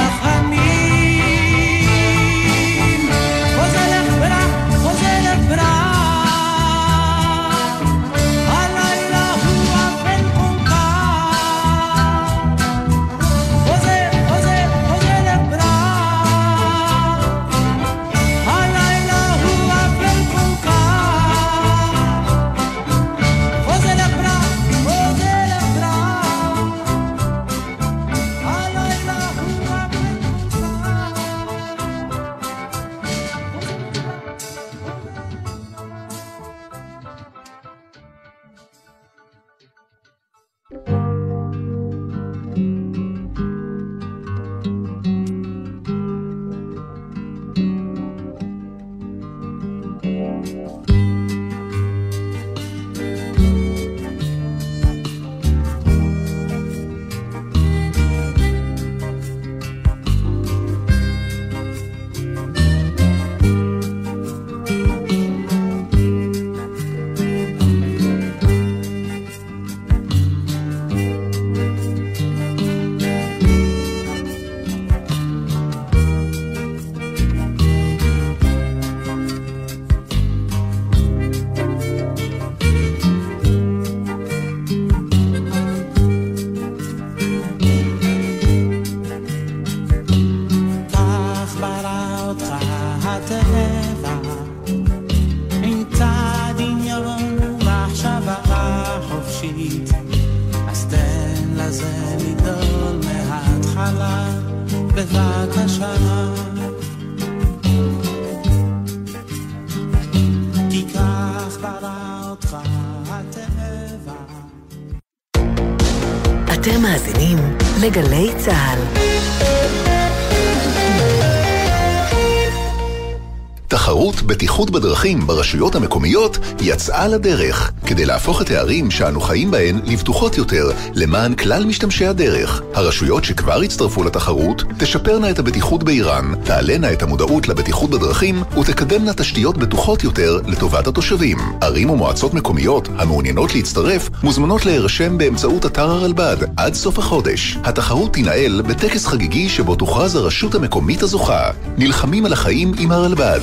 תחרות 123.89 124.21
בטיחות 124.21 124.69
בדרכים 124.69 125.27
ברשויות 125.27 125.75
המקומיות 125.75 126.37
יצאה 126.61 127.07
לדרך 127.07 127.71
כדי 127.85 128.05
להפוך 128.05 128.41
את 128.41 128.51
הערים 128.51 128.91
שאנו 128.91 129.21
חיים 129.21 129.51
בהן 129.51 129.79
לבטוחות 129.85 130.37
יותר 130.37 130.71
למען 130.93 131.35
כלל 131.35 131.65
משתמשי 131.65 132.05
הדרך. 132.05 132.61
הרשויות 132.73 133.23
שכבר 133.23 133.61
הצטרפו 133.61 134.03
לתחרות 134.03 134.63
תשפרנה 134.77 135.29
את 135.29 135.39
הבטיחות 135.39 135.83
בעירן, 135.83 136.33
תעלנה 136.43 136.93
את 136.93 137.03
המודעות 137.03 137.47
לבטיחות 137.47 137.89
בדרכים 137.89 138.43
ותקדמנה 138.59 139.13
תשתיות 139.13 139.57
בטוחות 139.57 140.03
יותר 140.03 140.39
לטובת 140.47 140.87
התושבים. 140.87 141.37
ערים 141.61 141.89
ומועצות 141.89 142.33
מקומיות 142.33 142.89
המעוניינות 142.97 143.55
להצטרף 143.55 144.09
מוזמנות 144.23 144.65
להירשם 144.65 145.17
באמצעות 145.17 145.65
אתר 145.65 145.89
הרלב"ד 145.89 146.37
עד 146.57 146.73
סוף 146.73 146.99
החודש. 146.99 147.57
התחרות 147.63 148.13
תינעל 148.13 148.61
בטקס 148.61 149.05
חגיגי 149.05 149.49
שבו 149.49 149.75
תוכרז 149.75 150.15
הרשות 150.15 150.55
המקומית 150.55 151.01
הזוכה. 151.01 151.51
נלחמים 151.77 152.25
על 152.25 152.33
החיים 152.33 152.71
עם 152.79 152.91
הרלב"ד. 152.91 153.39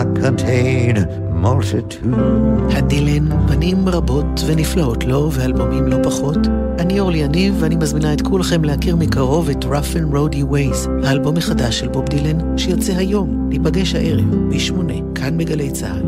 I 0.00 0.04
contain 0.22 0.96
multitude. 1.42 2.74
הדילן, 2.76 3.46
פנים 3.48 3.88
רבות 3.88 4.40
ונפלאות 4.46 5.04
לו 5.04 5.28
ואלבומים 5.32 5.86
לא 5.86 5.96
פחות. 6.02 6.38
אני 6.78 7.00
אורלי 7.00 7.18
יניב 7.18 7.56
ואני 7.60 7.76
מזמינה 7.76 8.12
את 8.12 8.20
כולכם 8.20 8.64
להכיר 8.64 8.96
מקרוב 8.96 9.48
את 9.48 9.64
Rough 9.64 9.94
and 9.94 10.14
Roady 10.14 10.52
Ways, 10.52 10.88
האלבום 11.04 11.36
החדש 11.36 11.78
של 11.78 11.88
בוב 11.88 12.04
דילן, 12.08 12.58
שיוצא 12.58 12.92
היום, 12.92 13.46
ניפגש 13.48 13.94
הערב, 13.94 14.24
בשמונה, 14.50 14.94
כאן 15.14 15.38
בגלי 15.38 15.70
צה"ל. 15.70 16.02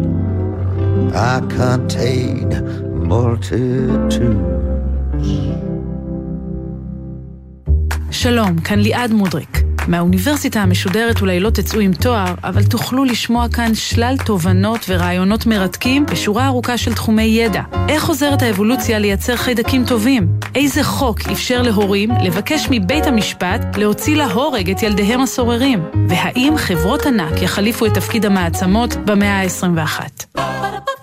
I 1.12 1.40
contain 1.58 2.48
multitude. 3.10 4.52
שלום, 8.12 8.60
כאן 8.60 8.78
ליעד 8.78 9.12
מודריק. 9.12 9.71
מהאוניברסיטה 9.88 10.60
המשודרת 10.60 11.20
אולי 11.20 11.40
לא 11.40 11.50
תצאו 11.50 11.80
עם 11.80 11.92
תואר, 11.92 12.34
אבל 12.44 12.64
תוכלו 12.64 13.04
לשמוע 13.04 13.48
כאן 13.48 13.74
שלל 13.74 14.16
תובנות 14.24 14.86
ורעיונות 14.88 15.46
מרתקים 15.46 16.06
בשורה 16.06 16.46
ארוכה 16.46 16.78
של 16.78 16.94
תחומי 16.94 17.22
ידע. 17.22 17.62
איך 17.88 18.08
עוזרת 18.08 18.42
האבולוציה 18.42 18.98
לייצר 18.98 19.36
חיידקים 19.36 19.84
טובים? 19.84 20.26
איזה 20.54 20.84
חוק 20.84 21.20
אפשר 21.32 21.62
להורים 21.62 22.10
לבקש 22.22 22.66
מבית 22.70 23.06
המשפט 23.06 23.76
להוציא 23.76 24.16
להורג 24.16 24.70
את 24.70 24.82
ילדיהם 24.82 25.20
הסוררים? 25.20 25.82
והאם 26.08 26.54
חברות 26.56 27.06
ענק 27.06 27.42
יחליפו 27.42 27.86
את 27.86 27.94
תפקיד 27.94 28.26
המעצמות 28.26 28.96
במאה 28.96 29.40
ה-21? 29.40 30.38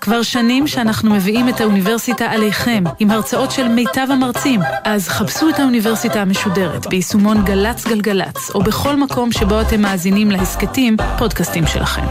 כבר 0.00 0.22
שנים 0.22 0.66
שאנחנו 0.66 1.10
מביאים 1.10 1.48
את 1.48 1.60
האוניברסיטה 1.60 2.26
עליכם, 2.30 2.84
עם 2.98 3.10
הרצאות 3.10 3.50
של 3.50 3.68
מיטב 3.68 4.06
המרצים. 4.10 4.60
אז 4.84 5.08
חפשו 5.08 5.48
את 5.48 5.60
האוניברסיטה 5.60 6.20
המשודרת 6.20 6.86
ביישומון 6.86 7.44
גל"צ 7.44 7.86
גלגלצ, 7.86 8.50
או 8.54 8.62
בכל 8.70 8.96
מקום 8.96 9.32
שבו 9.32 9.60
אתם 9.60 9.80
מאזינים 9.80 10.30
להסכתים, 10.30 10.96
פודקאסטים 11.18 11.66
שלכם. 11.66 12.06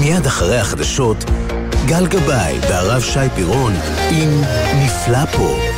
מיד 0.00 0.26
אחרי 0.26 0.58
החדשות, 0.58 1.24
גל 1.86 2.06
גבאי 2.06 2.58
והרב 2.60 3.02
שי 3.02 3.28
פירון 3.34 3.72
עם 4.10 4.40
נפלא 4.84 5.26
פה. 5.26 5.69